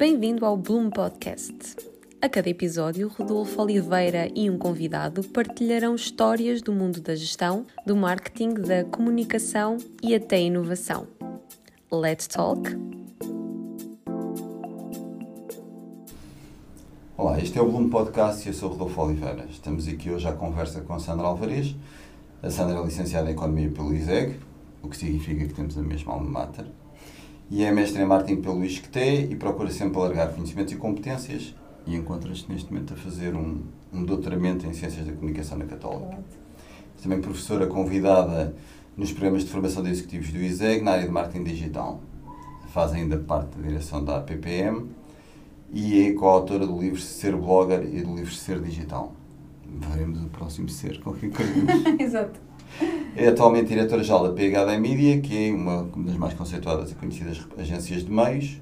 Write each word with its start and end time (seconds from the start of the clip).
Bem-vindo 0.00 0.46
ao 0.46 0.56
Bloom 0.56 0.88
Podcast. 0.88 1.76
A 2.22 2.28
cada 2.30 2.48
episódio, 2.48 3.06
Rodolfo 3.06 3.60
Oliveira 3.60 4.30
e 4.34 4.48
um 4.48 4.56
convidado 4.56 5.22
partilharão 5.22 5.94
histórias 5.94 6.62
do 6.62 6.72
mundo 6.72 7.02
da 7.02 7.14
gestão, 7.14 7.66
do 7.86 7.94
marketing, 7.94 8.54
da 8.54 8.82
comunicação 8.82 9.76
e 10.02 10.14
até 10.14 10.40
inovação. 10.40 11.06
Let's 11.92 12.26
talk! 12.26 12.62
Olá, 17.14 17.38
este 17.38 17.58
é 17.58 17.60
o 17.60 17.70
Bloom 17.70 17.90
Podcast 17.90 18.48
e 18.48 18.52
eu 18.52 18.54
sou 18.54 18.70
Rodolfo 18.70 19.02
Oliveira. 19.02 19.44
Estamos 19.50 19.86
aqui 19.86 20.10
hoje 20.10 20.26
à 20.26 20.32
conversa 20.32 20.80
com 20.80 20.94
a 20.94 20.98
Sandra 20.98 21.26
Alvarez. 21.26 21.76
A 22.42 22.48
Sandra 22.48 22.78
é 22.78 22.82
licenciada 22.82 23.28
em 23.28 23.34
Economia 23.34 23.68
pelo 23.68 23.92
ISEG, 23.92 24.40
o 24.82 24.88
que 24.88 24.96
significa 24.96 25.46
que 25.46 25.52
temos 25.52 25.76
a 25.76 25.82
mesma 25.82 26.14
alma 26.14 26.30
mater 26.30 26.79
e 27.50 27.64
é 27.64 27.72
mestre 27.72 28.00
em 28.00 28.06
marketing 28.06 28.40
pelo 28.40 28.64
ISCTE 28.64 29.26
e 29.28 29.34
procura 29.34 29.70
sempre 29.70 29.98
alargar 29.98 30.32
conhecimentos 30.32 30.72
e 30.72 30.76
competências 30.76 31.54
e 31.84 31.96
encontra-se 31.96 32.44
neste 32.48 32.72
momento 32.72 32.94
a 32.94 32.96
fazer 32.96 33.34
um, 33.34 33.62
um 33.92 34.04
doutoramento 34.04 34.66
em 34.66 34.72
Ciências 34.72 35.04
da 35.04 35.12
Comunicação 35.12 35.58
na 35.58 35.64
Católica. 35.64 36.16
É 36.16 37.02
também 37.02 37.20
professora 37.20 37.66
convidada 37.66 38.54
nos 38.96 39.10
programas 39.10 39.44
de 39.44 39.50
formação 39.50 39.82
de 39.82 39.90
executivos 39.90 40.30
do 40.30 40.38
ISEG 40.38 40.82
na 40.82 40.92
área 40.92 41.04
de 41.04 41.10
marketing 41.10 41.42
digital. 41.42 42.00
Faz 42.68 42.92
ainda 42.92 43.18
parte 43.18 43.56
da 43.56 43.66
direção 43.66 44.04
da 44.04 44.18
APPM 44.18 44.88
e 45.72 46.06
é 46.06 46.12
coautora 46.12 46.64
do 46.64 46.78
livro 46.78 47.00
Ser 47.00 47.34
Blogger 47.34 47.82
e 47.82 48.02
do 48.02 48.14
livro 48.14 48.32
Ser 48.32 48.60
Digital. 48.60 49.12
Veremos 49.66 50.22
o 50.22 50.28
próximo 50.28 50.68
ser, 50.68 51.00
qualquer 51.00 51.30
coisa. 51.30 51.52
Exato. 51.98 52.49
É 53.16 53.28
atualmente 53.28 53.68
diretora-geral 53.68 54.28
da 54.28 54.32
PHD 54.32 54.78
Media, 54.78 55.20
que 55.20 55.48
é 55.48 55.52
uma, 55.52 55.82
das 56.04 56.16
mais 56.16 56.34
conceituadas 56.34 56.92
e 56.92 56.94
conhecidas 56.94 57.46
agências 57.58 58.04
de 58.04 58.10
meios. 58.10 58.60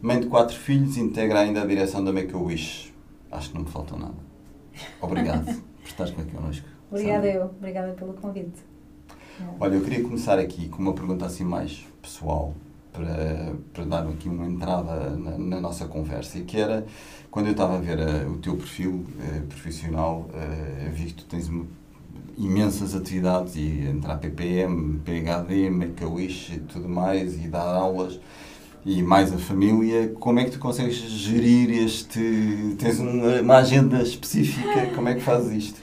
Mãe 0.00 0.20
de 0.20 0.26
quatro 0.26 0.56
filhos, 0.56 0.96
integra 0.96 1.40
ainda 1.40 1.62
a 1.62 1.66
direção 1.66 2.04
da 2.04 2.12
Make-A-Wish. 2.12 2.94
Acho 3.30 3.48
que 3.50 3.54
não 3.56 3.64
me 3.64 3.70
faltou 3.70 3.98
nada. 3.98 4.14
Obrigado 5.00 5.44
por 5.82 5.86
estar 5.86 6.04
aqui 6.04 6.24
connosco. 6.24 6.66
Obrigada 6.90 7.26
Sandra. 7.26 7.40
eu, 7.40 7.44
obrigada 7.46 7.92
pelo 7.92 8.14
convite. 8.14 8.62
Olha, 9.60 9.74
eu 9.74 9.82
queria 9.82 10.02
começar 10.02 10.38
aqui 10.38 10.68
com 10.68 10.80
uma 10.80 10.92
pergunta 10.92 11.26
assim 11.26 11.44
mais 11.44 11.86
pessoal, 12.00 12.54
para, 12.92 13.54
para 13.72 13.84
dar 13.84 14.08
aqui 14.08 14.28
uma 14.28 14.46
entrada 14.46 15.10
na, 15.10 15.38
na 15.38 15.60
nossa 15.60 15.86
conversa, 15.86 16.38
e 16.38 16.44
que 16.44 16.58
era, 16.58 16.86
quando 17.30 17.46
eu 17.46 17.52
estava 17.52 17.76
a 17.76 17.78
ver 17.78 17.98
uh, 17.98 18.30
o 18.30 18.38
teu 18.38 18.56
perfil 18.56 19.04
uh, 19.04 19.46
profissional, 19.46 20.28
uh, 20.30 20.90
vi 20.90 21.06
que 21.06 21.14
tu 21.14 21.24
tens 21.26 21.48
uma 21.48 21.66
imensas 22.38 22.94
atividades 22.94 23.56
e 23.56 23.86
entrar 23.88 24.16
PPM, 24.18 25.00
PHD, 25.00 25.68
Make-A-Wish 25.70 26.54
e 26.54 26.60
tudo 26.60 26.88
mais 26.88 27.34
e 27.34 27.48
dar 27.48 27.64
aulas 27.64 28.20
e 28.86 29.02
mais 29.02 29.32
a 29.32 29.38
família, 29.38 30.14
como 30.20 30.38
é 30.38 30.44
que 30.44 30.52
tu 30.52 30.58
consegues 30.58 30.94
gerir 30.94 31.70
este... 31.84 32.76
tens 32.78 32.98
uma, 33.00 33.40
uma 33.40 33.56
agenda 33.56 34.00
específica, 34.00 34.86
como 34.94 35.08
é 35.08 35.14
que 35.14 35.20
fazes 35.20 35.64
isto? 35.64 35.80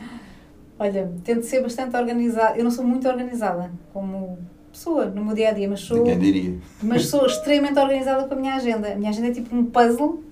Olha, 0.80 1.12
tento 1.24 1.44
ser 1.44 1.62
bastante 1.62 1.96
organizada, 1.96 2.58
eu 2.58 2.64
não 2.64 2.72
sou 2.72 2.84
muito 2.84 3.08
organizada 3.08 3.72
como 3.94 4.40
pessoa 4.72 5.06
no 5.06 5.24
meu 5.24 5.36
dia-a-dia, 5.36 5.68
-dia, 5.68 5.70
mas 5.70 5.82
sou... 5.82 5.98
Ninguém 5.98 6.20
diria. 6.20 6.58
Mas 6.82 7.06
sou 7.06 7.26
extremamente 7.26 7.80
organizada 7.80 8.28
com 8.28 8.34
a 8.34 8.38
minha 8.38 8.56
agenda. 8.56 8.92
A 8.92 8.96
minha 8.96 9.10
agenda 9.10 9.28
é 9.28 9.32
tipo 9.32 9.56
um 9.56 9.66
puzzle, 9.66 10.24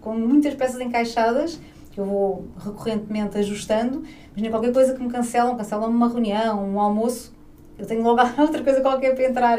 com 0.00 0.14
muitas 0.14 0.54
peças 0.54 0.80
encaixadas, 0.80 1.60
que 1.94 2.00
eu 2.00 2.04
vou 2.04 2.48
recorrentemente 2.58 3.38
ajustando. 3.38 4.02
Imagina 4.32 4.50
qualquer 4.50 4.72
coisa 4.72 4.94
que 4.94 5.02
me 5.02 5.08
cancelam, 5.08 5.56
cancelam 5.56 5.88
uma 5.88 6.08
reunião, 6.08 6.68
um 6.68 6.80
almoço, 6.80 7.32
eu 7.78 7.86
tenho 7.86 8.02
logo 8.02 8.20
outra 8.42 8.62
coisa 8.64 8.80
qualquer 8.80 9.14
para 9.14 9.24
entrar, 9.24 9.58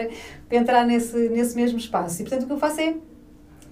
para 0.50 0.58
entrar 0.58 0.86
nesse, 0.86 1.30
nesse 1.30 1.56
mesmo 1.56 1.78
espaço. 1.78 2.22
E 2.22 2.26
portanto 2.26 2.44
o 2.44 2.48
que 2.48 2.54
eu 2.54 2.58
faço 2.58 2.82
é 2.82 2.96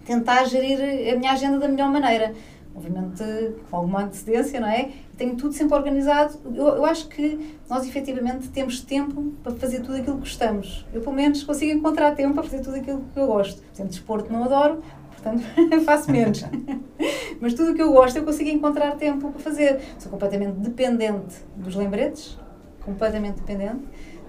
tentar 0.05 0.45
gerir 0.45 1.13
a 1.13 1.17
minha 1.17 1.33
agenda 1.33 1.59
da 1.59 1.67
melhor 1.67 1.91
maneira. 1.91 2.33
Obviamente 2.75 3.23
com 3.69 3.77
alguma 3.77 4.03
antecedência, 4.03 4.59
não 4.59 4.67
é? 4.67 4.91
Tenho 5.17 5.35
tudo 5.35 5.53
sempre 5.53 5.75
organizado. 5.75 6.39
Eu, 6.55 6.69
eu 6.69 6.85
acho 6.85 7.07
que 7.07 7.55
nós 7.69 7.85
efetivamente 7.85 8.47
temos 8.47 8.79
tempo 8.81 9.33
para 9.43 9.53
fazer 9.53 9.81
tudo 9.81 9.97
aquilo 9.97 10.15
que 10.15 10.21
gostamos. 10.21 10.85
Eu 10.91 11.01
pelo 11.01 11.15
menos 11.15 11.43
consigo 11.43 11.71
encontrar 11.71 12.15
tempo 12.15 12.33
para 12.33 12.43
fazer 12.43 12.61
tudo 12.61 12.77
aquilo 12.77 13.03
que 13.13 13.19
eu 13.19 13.27
gosto. 13.27 13.61
Por 13.61 13.73
exemplo, 13.73 13.91
desporto 13.91 14.33
não 14.33 14.45
adoro, 14.45 14.81
portanto 15.11 15.43
faço 15.85 16.09
menos. 16.09 16.43
Mas 17.39 17.53
tudo 17.53 17.71
o 17.71 17.75
que 17.75 17.81
eu 17.81 17.91
gosto 17.91 18.17
eu 18.17 18.23
consigo 18.23 18.49
encontrar 18.49 18.95
tempo 18.95 19.31
para 19.31 19.39
fazer. 19.39 19.79
Sou 19.99 20.11
completamente 20.11 20.53
dependente 20.57 21.35
dos 21.55 21.75
lembretes, 21.75 22.37
completamente 22.83 23.35
dependente 23.35 23.83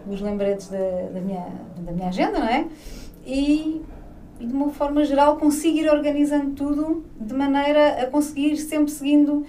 dos 0.06 0.20
lembretes 0.20 0.69
da, 0.69 1.09
da, 1.12 1.20
minha, 1.20 1.47
da 1.78 1.92
minha 1.92 2.09
agenda, 2.09 2.38
não 2.38 2.48
é? 2.48 2.66
E, 3.26 3.82
e 4.38 4.47
de 4.47 4.53
uma 4.53 4.70
forma 4.70 5.04
geral 5.04 5.37
consigo 5.37 5.78
ir 5.78 5.88
organizando 5.88 6.50
tudo 6.50 7.04
de 7.19 7.34
maneira 7.34 8.03
a 8.03 8.06
conseguir 8.06 8.56
sempre 8.56 8.91
seguindo 8.91 9.44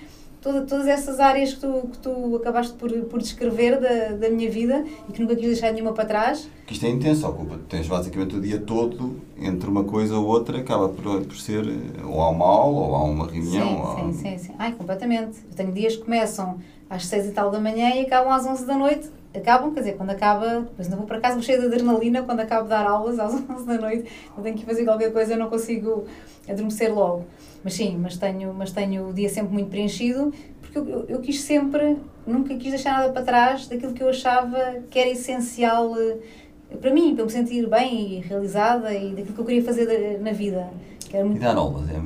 toda, 0.45 0.61
todas 0.61 0.85
essas 0.85 1.19
áreas 1.19 1.55
que 1.55 1.61
tu, 1.61 1.89
que 1.91 1.97
tu 1.97 2.35
acabaste 2.35 2.73
por, 2.73 2.91
por 3.05 3.19
descrever 3.19 3.79
da, 3.79 4.15
da 4.15 4.29
minha 4.29 4.49
vida 4.49 4.85
e 5.09 5.11
que 5.11 5.19
nunca 5.19 5.35
quis 5.35 5.47
deixar 5.47 5.73
nenhuma 5.73 5.91
para 5.91 6.05
trás. 6.05 6.47
Que 6.67 6.73
isto 6.73 6.85
é 6.85 6.89
intenso, 6.89 7.27
ocupa. 7.27 7.59
Tens 7.67 7.87
basicamente 7.87 8.35
o 8.35 8.39
dia 8.39 8.59
todo 8.59 9.19
entre 9.39 9.67
uma 9.67 9.83
coisa 9.83 10.15
ou 10.15 10.27
outra, 10.27 10.59
acaba 10.59 10.87
por, 10.89 11.25
por 11.25 11.35
ser 11.35 11.65
ou 12.05 12.21
há 12.21 12.29
uma 12.29 12.45
aula 12.45 12.87
ou 12.87 12.95
há 12.95 13.03
uma 13.03 13.25
reunião. 13.25 13.67
Sim, 13.67 13.81
ou... 13.81 14.13
sim, 14.13 14.13
sim, 14.13 14.37
sim. 14.37 14.53
Ai, 14.59 14.71
completamente. 14.73 15.39
Eu 15.49 15.55
tenho 15.55 15.71
dias 15.71 15.95
que 15.95 16.03
começam 16.03 16.59
às 16.87 17.07
seis 17.07 17.25
e 17.25 17.31
tal 17.31 17.49
da 17.49 17.59
manhã 17.59 17.95
e 17.95 18.01
acabam 18.01 18.31
às 18.31 18.45
onze 18.45 18.67
da 18.67 18.77
noite. 18.77 19.09
Acabam, 19.33 19.73
quer 19.73 19.79
dizer, 19.79 19.97
quando 19.97 20.11
acaba, 20.11 20.61
depois 20.61 20.87
ainda 20.87 20.95
vou 20.95 21.07
para 21.07 21.19
casa, 21.19 21.33
vou 21.33 21.43
cheia 21.43 21.59
de 21.59 21.65
adrenalina 21.65 22.21
quando 22.21 22.39
acabo 22.39 22.63
de 22.63 22.69
dar 22.69 22.85
aulas 22.85 23.17
às 23.19 23.33
onze 23.33 23.65
da 23.65 23.79
noite. 23.79 24.07
Eu 24.37 24.43
tenho 24.43 24.55
que 24.55 24.63
fazer 24.63 24.85
qualquer 24.85 25.11
coisa, 25.11 25.33
eu 25.33 25.39
não 25.39 25.49
consigo 25.49 26.05
adormecer 26.47 26.93
logo. 26.93 27.25
Mas 27.65 27.73
sim, 27.73 27.97
mas 27.97 28.15
tenho, 28.15 28.53
mas 28.53 28.71
tenho 28.71 29.09
o 29.09 29.13
dia 29.13 29.27
sempre 29.27 29.51
muito 29.51 29.71
preenchido, 29.71 30.31
porque 30.61 30.77
eu, 30.77 30.87
eu, 30.87 31.05
eu, 31.07 31.19
quis 31.19 31.41
sempre, 31.41 31.97
nunca 32.27 32.55
quis 32.55 32.69
deixar 32.69 32.99
nada 32.99 33.11
para 33.11 33.23
trás 33.23 33.67
daquilo 33.67 33.91
que 33.91 34.03
eu 34.03 34.09
achava 34.09 34.83
que 34.87 34.99
era 34.99 35.09
essencial 35.09 35.91
uh, 35.91 36.77
para 36.79 36.93
mim, 36.93 37.15
para 37.15 37.23
eu 37.23 37.25
me 37.25 37.31
sentir 37.31 37.67
bem 37.67 38.17
e 38.17 38.19
realizada 38.19 38.93
e 38.93 39.15
daquilo 39.15 39.33
que 39.33 39.41
eu 39.41 39.45
queria 39.45 39.63
fazer 39.63 40.19
na 40.21 40.31
vida. 40.31 40.69
Que 41.09 41.17
era 41.17 41.25
muito... 41.25 41.41
E 41.41 41.43
dar 41.43 41.55
aulas 41.55 41.89
é... 41.89 41.99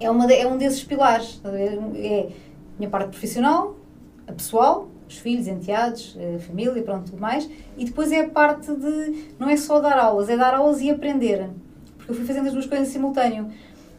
É, 0.00 0.10
uma 0.10 0.32
é 0.32 0.46
um 0.46 0.56
desses 0.56 0.82
pilares. 0.82 1.38
É 1.44 2.28
a 2.28 2.78
minha 2.78 2.88
parte 2.90 3.10
profissional, 3.10 3.76
a 4.26 4.32
pessoal, 4.32 4.88
os 5.06 5.18
filhos, 5.18 5.46
enteados, 5.48 6.16
a 6.34 6.38
família, 6.38 6.82
pronto, 6.82 7.10
tudo 7.10 7.20
mais. 7.20 7.48
E 7.76 7.84
depois 7.84 8.10
é 8.10 8.20
a 8.20 8.28
parte 8.28 8.74
de, 8.74 9.26
não 9.38 9.50
é 9.50 9.56
só 9.56 9.80
dar 9.80 9.98
aulas, 9.98 10.30
é 10.30 10.36
dar 10.36 10.54
aulas 10.54 10.80
e 10.80 10.90
aprender. 10.90 11.50
Porque 11.98 12.10
eu 12.10 12.16
fui 12.16 12.24
fazendo 12.24 12.46
as 12.46 12.54
duas 12.54 12.64
coisas 12.64 12.88
em 12.88 12.90
simultâneo. 12.90 13.50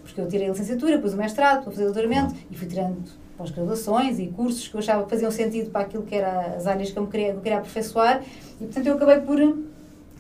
Porque 0.04 0.20
eu 0.20 0.28
tirei 0.28 0.48
a 0.48 0.50
licenciatura, 0.52 0.96
depois 0.96 1.14
o 1.14 1.18
mestrado, 1.18 1.64
para 1.64 1.72
fazer 1.72 1.84
o 1.84 1.86
doutoramento, 1.86 2.36
e 2.52 2.56
fui 2.56 2.68
tirando 2.68 3.10
pós-graduações 3.38 4.20
e 4.20 4.28
cursos 4.28 4.68
que 4.68 4.76
eu 4.76 4.80
achava 4.80 5.04
que 5.04 5.10
faziam 5.10 5.32
sentido 5.32 5.72
para 5.72 5.82
aquilo 5.82 6.04
que 6.04 6.16
eram 6.16 6.56
as 6.56 6.68
áreas 6.68 6.92
que 6.92 6.98
eu 6.98 7.04
me 7.04 7.10
queria, 7.10 7.32
que 7.32 7.38
eu 7.38 7.42
queria 7.42 7.58
aperfeiçoar. 7.58 8.24
E, 8.62 8.66
portanto, 8.66 8.86
eu 8.86 8.96
acabei 8.96 9.22
por 9.22 9.58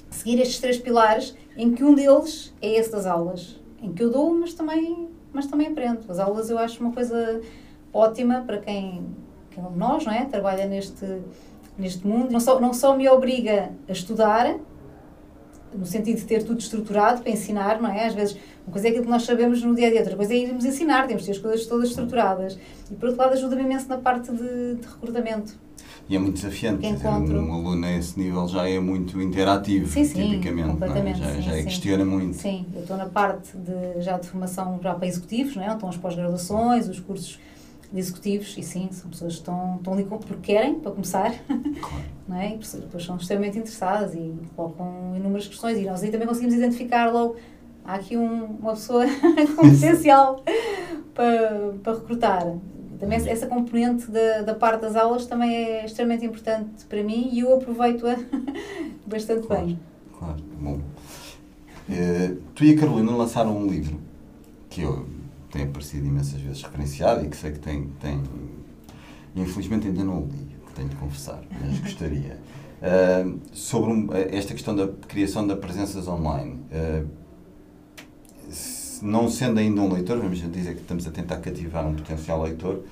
seguir 0.09 0.39
estes 0.39 0.59
três 0.59 0.77
pilares, 0.77 1.35
em 1.55 1.73
que 1.73 1.83
um 1.83 1.93
deles 1.93 2.53
é 2.61 2.75
esse 2.75 2.91
das 2.91 3.05
aulas. 3.05 3.59
Em 3.81 3.91
que 3.91 4.03
eu 4.03 4.09
dou, 4.09 4.33
mas 4.33 4.53
também, 4.53 5.09
mas 5.31 5.47
também 5.47 5.67
aprendo. 5.67 5.99
As 6.09 6.19
aulas 6.19 6.49
eu 6.49 6.57
acho 6.57 6.79
uma 6.79 6.93
coisa 6.93 7.41
ótima 7.91 8.43
para 8.45 8.57
quem, 8.57 9.05
quem 9.51 9.63
nós, 9.75 10.05
não 10.05 10.13
é? 10.13 10.25
Trabalha 10.25 10.65
neste, 10.65 11.05
neste 11.77 12.07
mundo. 12.07 12.31
Não 12.31 12.39
só, 12.39 12.59
não 12.59 12.73
só 12.73 12.95
me 12.95 13.07
obriga 13.09 13.71
a 13.87 13.91
estudar, 13.91 14.55
no 15.75 15.85
sentido 15.85 16.17
de 16.17 16.25
ter 16.25 16.43
tudo 16.43 16.59
estruturado 16.59 17.21
para 17.21 17.31
ensinar, 17.31 17.81
não 17.81 17.89
é? 17.89 18.05
Às 18.05 18.13
vezes, 18.13 18.37
uma 18.65 18.71
coisa 18.71 18.87
é 18.87 18.89
aquilo 18.89 19.05
que 19.05 19.11
nós 19.11 19.23
sabemos 19.23 19.61
no 19.61 19.75
dia 19.75 19.87
a 19.87 19.89
dia, 19.89 19.99
outra 19.99 20.15
coisa 20.15 20.33
é 20.33 20.37
irmos 20.37 20.65
ensinar, 20.65 21.07
temos 21.07 21.23
de 21.23 21.27
ter 21.27 21.33
as 21.33 21.39
coisas 21.39 21.65
todas 21.65 21.89
estruturadas. 21.89 22.57
E 22.91 22.95
por 22.95 23.09
outro 23.09 23.21
lado, 23.21 23.33
ajuda-me 23.33 23.63
imenso 23.63 23.87
na 23.89 23.97
parte 23.97 24.31
de, 24.31 24.75
de 24.75 24.87
recrutamento. 24.87 25.53
E 26.07 26.15
é 26.15 26.19
muito 26.19 26.35
desafiante, 26.35 26.85
encontro... 26.85 27.39
um 27.39 27.53
aluno 27.53 27.85
a 27.85 27.91
esse 27.91 28.19
nível 28.19 28.45
já 28.47 28.67
é 28.67 28.77
muito 28.77 29.21
interativo, 29.21 29.87
sim, 29.87 30.03
sim, 30.03 30.31
tipicamente, 30.31 30.69
completamente, 30.69 31.21
é? 31.21 31.23
já, 31.23 31.35
sim, 31.35 31.41
já 31.41 31.53
sim. 31.53 31.63
questiona 31.63 32.03
muito. 32.03 32.35
Sim, 32.35 32.65
eu 32.75 32.81
estou 32.81 32.97
na 32.97 33.05
parte 33.05 33.55
de, 33.55 34.01
já 34.01 34.17
de 34.17 34.27
formação 34.27 34.79
já 34.83 34.93
para 34.93 35.07
executivos, 35.07 35.55
não 35.55 35.63
é? 35.63 35.71
estão 35.71 35.87
as 35.87 35.95
pós-graduações, 35.95 36.89
os 36.89 36.99
cursos 36.99 37.39
de 37.93 37.99
executivos, 37.99 38.57
e 38.57 38.63
sim, 38.63 38.89
são 38.91 39.11
pessoas 39.11 39.33
que 39.33 39.39
estão, 39.41 39.75
estão 39.77 39.93
ali 39.93 40.03
porque 40.03 40.33
querem, 40.41 40.79
para 40.79 40.91
começar, 40.91 41.31
claro. 41.45 42.03
não 42.27 42.37
é? 42.37 42.55
e 42.55 42.57
depois 42.57 43.05
são 43.05 43.17
extremamente 43.17 43.59
interessadas 43.59 44.15
e 44.15 44.33
colocam 44.55 45.13
inúmeras 45.15 45.47
questões, 45.47 45.77
e 45.77 45.83
nós 45.83 46.01
aí 46.01 46.09
também 46.09 46.27
conseguimos 46.27 46.55
identificar 46.55 47.13
logo, 47.13 47.35
há 47.85 47.93
aqui 47.93 48.17
um, 48.17 48.45
uma 48.45 48.71
pessoa 48.71 49.05
com 49.55 49.69
potencial 49.69 50.43
para, 51.13 51.73
para 51.83 51.93
recrutar. 51.93 52.57
Também 52.99 53.17
essa 53.27 53.45
componente 53.45 54.09
da, 54.09 54.41
da 54.41 54.55
parte 54.55 54.81
das 54.81 54.95
aulas 54.95 55.25
também 55.25 55.53
é 55.53 55.85
extremamente 55.85 56.25
importante 56.25 56.85
para 56.85 57.03
mim 57.03 57.29
e 57.31 57.41
eu 57.41 57.53
aproveito-a 57.53 58.15
bastante 59.05 59.45
claro, 59.45 59.65
bem. 59.65 59.79
Claro, 60.17 60.37
bom. 60.59 60.79
Uh, 61.89 62.41
tu 62.55 62.63
e 62.63 62.73
a 62.73 62.79
Carolina 62.79 63.11
lançaram 63.15 63.55
um 63.55 63.67
livro 63.67 63.99
que 64.69 64.81
eu 64.81 65.05
tem 65.53 65.63
aparecido 65.63 66.07
imensas 66.07 66.41
vezes 66.41 66.63
referenciado 66.63 67.23
e 67.23 67.29
que 67.29 67.37
sei 67.37 67.51
que 67.51 67.59
tem, 67.59 67.87
tem 68.01 68.19
infelizmente 69.35 69.87
ainda 69.87 70.03
não 70.03 70.23
o 70.23 70.25
li, 70.25 70.47
que 70.65 70.73
tenho 70.73 70.89
de 70.89 70.95
confessar, 70.95 71.41
mas 71.61 71.79
gostaria. 71.79 72.39
Uh, 72.83 73.39
sobre 73.53 73.93
um, 73.93 74.09
esta 74.13 74.53
questão 74.53 74.75
da 74.75 74.89
criação 75.07 75.47
de 75.47 75.55
presenças 75.55 76.05
online. 76.05 76.59
Uh, 76.69 77.07
não 79.01 79.29
sendo 79.29 79.57
ainda 79.57 79.79
um 79.79 79.93
leitor, 79.93 80.17
vamos 80.17 80.39
dizer 80.39 80.75
que 80.75 80.81
estamos 80.81 81.07
a 81.07 81.11
tentar 81.11 81.37
cativar 81.37 81.87
um 81.87 81.93
potencial 81.93 82.43
leitor, 82.43 82.83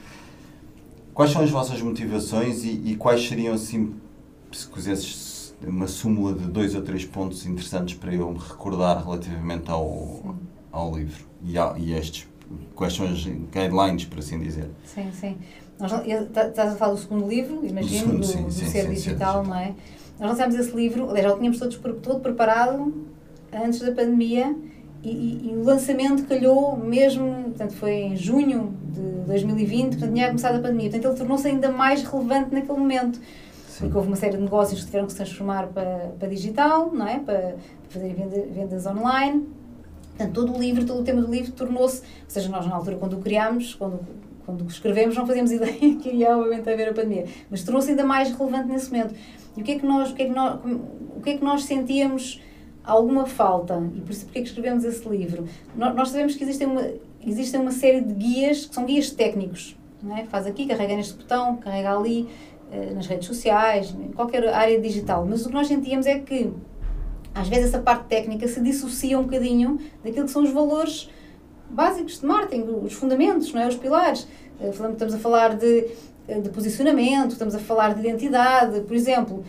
quais 1.13 1.31
são 1.31 1.41
as 1.41 1.49
vossas 1.49 1.81
motivações 1.81 2.63
e, 2.63 2.69
e 2.85 2.95
quais 2.95 3.27
seriam, 3.27 3.53
assim, 3.53 3.93
se 4.53 4.65
quisesses 4.65 5.53
uma 5.61 5.87
súmula 5.87 6.33
de 6.33 6.45
dois 6.45 6.73
ou 6.73 6.81
três 6.81 7.03
pontos 7.03 7.45
interessantes 7.45 7.95
para 7.95 8.15
eu 8.15 8.31
me 8.31 8.39
recordar 8.39 9.03
relativamente 9.03 9.69
ao, 9.69 10.37
ao 10.71 10.95
livro 10.95 11.25
e 11.43 11.57
a, 11.57 11.75
e 11.77 11.91
estes, 11.91 12.30
quais 12.75 12.93
são 12.93 13.05
as 13.05 13.23
guidelines, 13.25 14.05
por 14.05 14.19
assim 14.19 14.39
dizer? 14.39 14.69
Sim, 14.85 15.09
sim. 15.11 15.37
Nós, 15.79 15.91
tá, 16.31 16.47
estás 16.47 16.73
a 16.73 16.75
falar 16.75 16.93
do 16.93 16.99
segundo 16.99 17.27
livro, 17.27 17.65
imagino, 17.65 18.17
do, 18.19 18.23
segundo, 18.23 18.25
do, 18.25 18.25
sim, 18.25 18.43
do 18.43 18.51
sim, 18.51 18.65
Ser 18.67 18.83
sim, 18.83 18.93
Digital, 18.93 19.43
não 19.43 19.55
é? 19.55 19.73
Nós 20.19 20.31
lançámos 20.31 20.55
esse 20.55 20.75
livro, 20.75 21.09
aliás, 21.09 21.27
já 21.27 21.33
o 21.33 21.37
tínhamos 21.37 21.57
todos, 21.57 21.79
todo 22.01 22.19
preparado 22.19 22.93
antes 23.51 23.79
da 23.79 23.91
pandemia 23.91 24.55
e, 25.03 25.09
e, 25.09 25.49
e, 25.51 25.55
o 25.55 25.63
lançamento 25.63 26.25
calhou 26.27 26.77
mesmo, 26.77 27.45
portanto, 27.45 27.73
foi 27.73 27.93
em 27.93 28.15
junho 28.15 28.73
de 28.93 29.01
2020, 29.25 29.93
portanto, 29.93 30.13
tinha 30.13 30.27
começado 30.27 30.55
a 30.57 30.59
pandemia. 30.59 30.91
Portanto, 30.91 31.11
ele 31.11 31.17
tornou-se 31.17 31.47
ainda 31.47 31.71
mais 31.71 32.03
relevante 32.03 32.53
naquele 32.53 32.77
momento. 32.77 33.19
Sim. 33.67 33.79
Porque 33.79 33.97
houve 33.97 34.09
uma 34.09 34.15
série 34.15 34.37
de 34.37 34.43
negócios 34.43 34.81
que 34.81 34.85
tiveram 34.85 35.07
que 35.07 35.13
se 35.13 35.17
transformar 35.17 35.67
para, 35.67 36.13
para 36.19 36.27
digital, 36.27 36.91
não 36.93 37.07
é? 37.07 37.17
Para, 37.17 37.55
fazer 37.91 38.13
venda, 38.13 38.45
vendas 38.51 38.85
online. 38.85 39.47
Portanto, 40.21 40.33
todo 40.33 40.55
o 40.55 40.59
livro, 40.59 40.85
todo 40.85 40.99
o 40.99 41.03
tema 41.03 41.21
do 41.21 41.31
livro 41.31 41.51
tornou-se, 41.51 42.01
ou 42.01 42.05
seja, 42.27 42.49
nós 42.49 42.67
na 42.67 42.75
altura 42.75 42.97
quando 42.97 43.17
o 43.17 43.19
criámos, 43.19 43.73
quando, 43.73 43.99
quando 44.45 44.67
escrevemos, 44.67 45.15
não 45.15 45.25
fazíamos 45.25 45.51
ideia 45.51 45.95
que 45.95 46.09
ia 46.09 46.37
obviamente 46.37 46.69
haver 46.69 46.89
a 46.89 46.93
pandemia, 46.93 47.25
mas 47.49 47.63
tornou-se 47.63 47.89
ainda 47.89 48.03
mais 48.03 48.31
relevante 48.31 48.67
nesse 48.67 48.91
momento. 48.91 49.15
E 49.57 49.61
o 49.61 49.63
que 49.63 49.71
é 49.71 49.79
que 49.79 49.85
nós, 49.85 50.11
o 50.11 50.15
que 50.15 50.23
é 50.23 50.25
que 50.25 50.31
nós, 50.31 50.59
o 51.15 51.21
que 51.21 51.29
é 51.31 51.37
que 51.37 51.43
nós 51.43 51.63
sentíamos 51.63 52.41
alguma 52.83 53.25
falta, 53.25 53.81
e 53.95 54.01
por 54.01 54.11
isso 54.11 54.25
porque 54.25 54.39
é 54.39 54.41
que 54.41 54.47
escrevemos 54.47 54.83
esse 54.83 55.07
livro. 55.07 55.47
Nós 55.75 56.09
sabemos 56.09 56.35
que 56.35 56.43
existem 56.43 56.67
uma, 56.67 56.87
existem 57.25 57.59
uma 57.59 57.71
série 57.71 58.01
de 58.01 58.13
guias, 58.13 58.65
que 58.65 58.75
são 58.75 58.85
guias 58.85 59.09
técnicos. 59.11 59.77
Não 60.01 60.17
é? 60.17 60.25
Faz 60.25 60.47
aqui, 60.47 60.65
carrega 60.65 60.95
neste 60.95 61.13
botão, 61.13 61.57
carrega 61.57 61.95
ali, 61.95 62.27
eh, 62.71 62.91
nas 62.95 63.05
redes 63.05 63.27
sociais, 63.27 63.93
em 63.93 64.11
qualquer 64.11 64.47
área 64.47 64.79
digital. 64.81 65.25
Mas 65.29 65.45
o 65.45 65.49
que 65.49 65.53
nós 65.53 65.67
sentíamos 65.67 66.07
é 66.07 66.17
que, 66.19 66.51
às 67.33 67.47
vezes, 67.47 67.65
essa 67.65 67.79
parte 67.79 68.05
técnica 68.05 68.47
se 68.47 68.59
dissocia 68.61 69.17
um 69.17 69.23
bocadinho 69.23 69.79
daquilo 70.03 70.25
que 70.25 70.31
são 70.31 70.43
os 70.43 70.51
valores 70.51 71.09
básicos 71.69 72.19
de 72.19 72.25
marketing, 72.25 72.63
os 72.83 72.93
fundamentos, 72.93 73.53
não 73.53 73.61
é? 73.61 73.67
os 73.67 73.75
pilares. 73.75 74.27
Eh, 74.59 74.69
estamos 74.69 75.13
a 75.13 75.17
falar 75.17 75.55
de, 75.55 75.87
eh, 76.27 76.39
de 76.39 76.49
posicionamento, 76.49 77.31
estamos 77.31 77.55
a 77.55 77.59
falar 77.59 77.93
de 77.93 78.01
identidade, 78.01 78.81
por 78.81 78.95
exemplo 78.95 79.43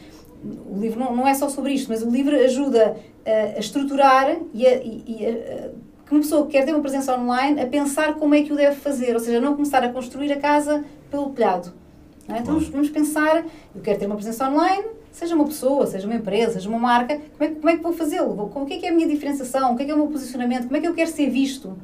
o 0.44 0.78
livro 0.78 0.98
não, 0.98 1.14
não 1.14 1.28
é 1.28 1.34
só 1.34 1.48
sobre 1.48 1.72
isto, 1.72 1.88
mas 1.88 2.02
o 2.02 2.10
livro 2.10 2.34
ajuda 2.36 2.96
a, 3.24 3.56
a 3.56 3.58
estruturar 3.58 4.36
e, 4.52 4.66
a, 4.66 4.74
e 4.82 5.26
a, 5.26 5.70
que 6.04 6.12
uma 6.12 6.20
pessoa 6.20 6.46
que 6.46 6.52
quer 6.52 6.64
ter 6.64 6.72
uma 6.72 6.80
presença 6.80 7.16
online 7.16 7.60
a 7.60 7.66
pensar 7.66 8.14
como 8.14 8.34
é 8.34 8.42
que 8.42 8.52
o 8.52 8.56
deve 8.56 8.76
fazer, 8.76 9.14
ou 9.14 9.20
seja, 9.20 9.40
não 9.40 9.54
começar 9.54 9.82
a 9.84 9.88
construir 9.88 10.32
a 10.32 10.40
casa 10.40 10.84
pelo 11.10 11.30
telhado. 11.30 11.72
É? 12.28 12.38
Então 12.38 12.54
vamos, 12.54 12.68
vamos, 12.68 12.90
pensar, 12.90 13.44
eu 13.74 13.80
quero 13.82 13.98
ter 13.98 14.06
uma 14.06 14.16
presença 14.16 14.48
online, 14.48 14.84
seja 15.12 15.34
uma 15.34 15.44
pessoa, 15.44 15.86
seja 15.86 16.06
uma 16.06 16.16
empresa, 16.16 16.54
seja 16.54 16.68
uma 16.68 16.78
marca, 16.78 17.20
como 17.36 17.50
é, 17.50 17.54
como 17.54 17.68
é 17.68 17.76
que 17.76 17.82
vou 17.82 17.92
fazê-lo? 17.92 18.50
O 18.54 18.66
que 18.66 18.74
é 18.74 18.78
que 18.78 18.86
é 18.86 18.88
a 18.88 18.92
minha 18.92 19.06
diferenciação? 19.06 19.72
O 19.72 19.76
que 19.76 19.82
é 19.82 19.86
que 19.86 19.92
é 19.92 19.94
o 19.94 19.98
meu 19.98 20.06
posicionamento? 20.08 20.64
Como 20.64 20.76
é 20.76 20.80
que 20.80 20.88
eu 20.88 20.94
quero 20.94 21.10
ser 21.10 21.28
visto? 21.30 21.76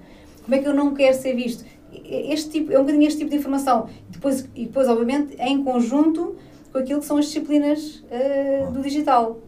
Como 0.42 0.54
é 0.54 0.58
que 0.58 0.66
eu 0.66 0.74
não 0.74 0.94
quero 0.94 1.14
ser 1.14 1.34
visto? 1.36 1.64
Este 1.92 2.50
tipo, 2.50 2.72
é 2.72 2.76
um 2.76 2.80
bocadinho 2.80 3.06
este 3.06 3.18
tipo 3.18 3.30
de 3.30 3.36
informação. 3.36 3.88
Depois, 4.08 4.48
e 4.54 4.64
depois, 4.64 4.88
obviamente, 4.88 5.36
em 5.38 5.62
conjunto 5.62 6.36
com 6.72 6.78
aquilo 6.78 7.00
que 7.00 7.06
são 7.06 7.18
as 7.18 7.26
disciplinas 7.26 8.02
uh, 8.10 8.70
do 8.72 8.80
digital. 8.82 9.38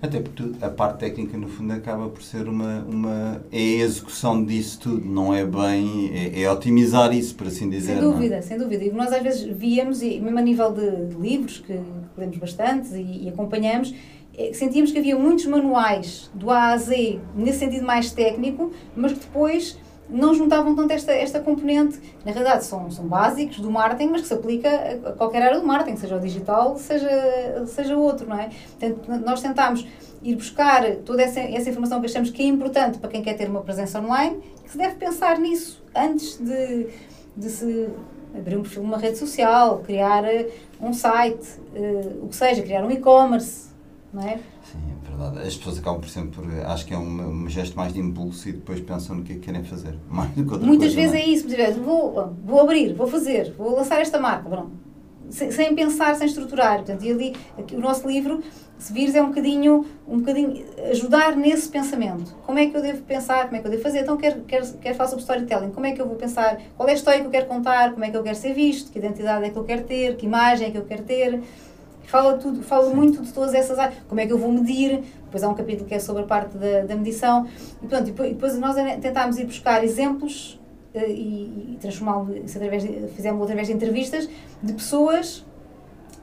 Até 0.00 0.20
porque 0.20 0.42
a 0.62 0.68
parte 0.68 1.00
técnica, 1.00 1.38
no 1.38 1.48
fundo, 1.48 1.72
acaba 1.72 2.08
por 2.08 2.22
ser 2.22 2.48
uma, 2.48 2.84
uma. 2.88 3.42
é 3.50 3.58
a 3.58 3.84
execução 3.84 4.44
disso 4.44 4.80
tudo, 4.80 5.06
não 5.06 5.34
é 5.34 5.44
bem. 5.44 6.10
é, 6.14 6.42
é 6.42 6.50
otimizar 6.50 7.14
isso, 7.14 7.34
por 7.34 7.46
assim 7.46 7.68
dizer. 7.68 7.94
Sem 7.94 7.98
é? 7.98 8.00
dúvida, 8.00 8.34
é? 8.36 8.42
sem 8.42 8.58
dúvida. 8.58 8.84
E 8.84 8.92
nós 8.92 9.12
às 9.12 9.22
vezes 9.22 9.42
víamos, 9.42 10.02
e 10.02 10.20
mesmo 10.20 10.38
a 10.38 10.42
nível 10.42 10.72
de, 10.72 11.06
de 11.06 11.16
livros, 11.16 11.58
que 11.58 11.80
lemos 12.16 12.36
bastante 12.36 12.94
e, 12.94 13.24
e 13.24 13.28
acompanhamos, 13.28 13.94
é, 14.36 14.52
sentíamos 14.52 14.92
que 14.92 14.98
havia 14.98 15.18
muitos 15.18 15.46
manuais 15.46 16.30
do 16.34 16.50
A 16.50 16.72
a 16.72 16.76
Z, 16.76 17.18
nesse 17.34 17.60
sentido 17.60 17.86
mais 17.86 18.12
técnico, 18.12 18.70
mas 18.94 19.14
que 19.14 19.20
depois 19.20 19.78
não 20.08 20.34
juntavam 20.34 20.74
tanto 20.74 20.92
esta, 20.92 21.12
esta 21.12 21.40
componente, 21.40 22.00
na 22.24 22.32
realidade 22.32 22.64
são, 22.64 22.90
são 22.90 23.06
básicos 23.06 23.58
do 23.58 23.70
marketing, 23.70 24.10
mas 24.10 24.22
que 24.22 24.28
se 24.28 24.34
aplica 24.34 24.68
a 25.04 25.12
qualquer 25.12 25.42
área 25.42 25.60
do 25.60 25.66
marketing, 25.66 25.96
seja 25.96 26.16
o 26.16 26.20
digital, 26.20 26.76
seja, 26.78 27.64
seja 27.66 27.96
outro, 27.96 28.28
não 28.28 28.38
é? 28.38 28.50
Portanto, 28.78 29.24
nós 29.24 29.40
tentámos 29.40 29.86
ir 30.22 30.36
buscar 30.36 30.84
toda 31.04 31.22
essa, 31.22 31.40
essa 31.40 31.68
informação 31.68 32.00
que 32.00 32.06
achamos 32.06 32.30
que 32.30 32.42
é 32.42 32.46
importante 32.46 32.98
para 32.98 33.10
quem 33.10 33.22
quer 33.22 33.34
ter 33.34 33.48
uma 33.48 33.62
presença 33.62 34.00
online, 34.00 34.40
que 34.64 34.70
se 34.70 34.78
deve 34.78 34.94
pensar 34.96 35.38
nisso 35.38 35.82
antes 35.94 36.38
de, 36.38 36.88
de 37.36 37.48
se 37.48 37.88
abrir 38.36 38.56
um 38.56 38.62
perfil 38.62 38.82
numa 38.82 38.98
rede 38.98 39.18
social, 39.18 39.78
criar 39.78 40.24
eh, 40.24 40.48
um 40.80 40.92
site, 40.92 41.58
uh, 41.74 42.24
o 42.24 42.28
que 42.28 42.36
seja, 42.36 42.62
criar 42.62 42.84
um 42.84 42.90
e-commerce, 42.90 43.68
não 44.12 44.22
é? 44.22 44.38
Sim, 44.62 44.78
verdade. 45.16 45.46
As 45.46 45.56
pessoas 45.56 45.78
acabam 45.78 46.00
por 46.00 46.08
sempre, 46.08 46.42
acho 46.64 46.86
que 46.86 46.94
é 46.94 46.98
um, 46.98 47.44
um 47.44 47.48
gesto 47.48 47.76
mais 47.76 47.92
de 47.92 48.00
impulso 48.00 48.48
e 48.48 48.52
depois 48.52 48.80
pensam 48.80 49.16
no 49.16 49.22
que 49.22 49.32
é 49.32 49.34
que 49.36 49.42
querem 49.42 49.64
fazer. 49.64 49.98
Mais 50.08 50.30
do 50.30 50.44
que 50.44 50.52
outra 50.52 50.66
Muitas 50.66 50.94
coisa, 50.94 51.10
vezes 51.10 51.14
é? 51.14 51.18
é 51.18 51.28
isso, 51.28 51.48
muitas 51.48 51.66
vezes 51.66 51.82
vou, 51.82 52.34
vou 52.44 52.60
abrir, 52.60 52.92
vou 52.94 53.06
fazer, 53.06 53.54
vou 53.56 53.74
lançar 53.74 54.00
esta 54.00 54.18
marca, 54.20 54.48
pronto. 54.48 54.86
Sem, 55.28 55.50
sem 55.50 55.74
pensar, 55.74 56.14
sem 56.14 56.28
estruturar. 56.28 56.76
Portanto, 56.76 57.04
e 57.04 57.10
ali, 57.10 57.36
aqui, 57.58 57.74
o 57.74 57.80
nosso 57.80 58.06
livro, 58.06 58.40
se 58.78 58.92
vires, 58.92 59.14
é 59.14 59.22
um 59.22 59.28
bocadinho, 59.28 59.84
um 60.06 60.18
bocadinho 60.18 60.64
ajudar 60.90 61.34
nesse 61.34 61.68
pensamento. 61.68 62.32
Como 62.44 62.58
é 62.58 62.66
que 62.66 62.76
eu 62.76 62.80
devo 62.80 63.02
pensar, 63.02 63.46
como 63.46 63.56
é 63.56 63.60
que 63.60 63.66
eu 63.66 63.70
devo 63.72 63.82
fazer? 63.82 64.00
Então, 64.00 64.16
quero, 64.16 64.42
quero, 64.42 64.72
quero 64.74 64.94
falar 64.94 65.08
sobre 65.08 65.22
storytelling. 65.22 65.70
Como 65.70 65.84
é 65.84 65.92
que 65.92 66.00
eu 66.00 66.06
vou 66.06 66.14
pensar? 66.14 66.60
Qual 66.76 66.88
é 66.88 66.92
a 66.92 66.94
história 66.94 67.20
que 67.20 67.26
eu 67.26 67.30
quero 67.30 67.46
contar? 67.46 67.92
Como 67.92 68.04
é 68.04 68.10
que 68.10 68.16
eu 68.16 68.22
quero 68.22 68.36
ser 68.36 68.52
visto? 68.54 68.92
Que 68.92 68.98
identidade 68.98 69.46
é 69.46 69.50
que 69.50 69.56
eu 69.56 69.64
quero 69.64 69.82
ter? 69.82 70.16
Que 70.16 70.26
imagem 70.26 70.68
é 70.68 70.70
que 70.70 70.78
eu 70.78 70.84
quero 70.84 71.02
ter? 71.02 71.42
Fala 72.06 72.38
tudo, 72.38 72.62
fala 72.62 72.94
muito 72.94 73.22
de 73.22 73.32
todas 73.32 73.54
essas 73.54 73.78
áreas. 73.78 73.98
Como 74.08 74.20
é 74.20 74.26
que 74.26 74.32
eu 74.32 74.38
vou 74.38 74.50
medir? 74.50 75.02
Depois 75.24 75.42
há 75.42 75.48
um 75.48 75.54
capítulo 75.54 75.86
que 75.86 75.94
é 75.94 75.98
sobre 75.98 76.22
a 76.22 76.26
parte 76.26 76.56
da, 76.56 76.82
da 76.82 76.96
medição. 76.96 77.46
E, 77.82 77.86
pronto, 77.86 78.08
e 78.08 78.12
depois 78.12 78.58
nós 78.58 78.76
tentámos 79.00 79.38
ir 79.38 79.44
buscar 79.44 79.84
exemplos 79.84 80.60
uh, 80.94 80.98
e, 80.98 81.72
e 81.74 81.78
transformá-lo, 81.80 82.34
fizemos 83.14 83.42
através 83.42 83.66
de 83.66 83.72
entrevistas, 83.72 84.28
de 84.62 84.72
pessoas 84.72 85.44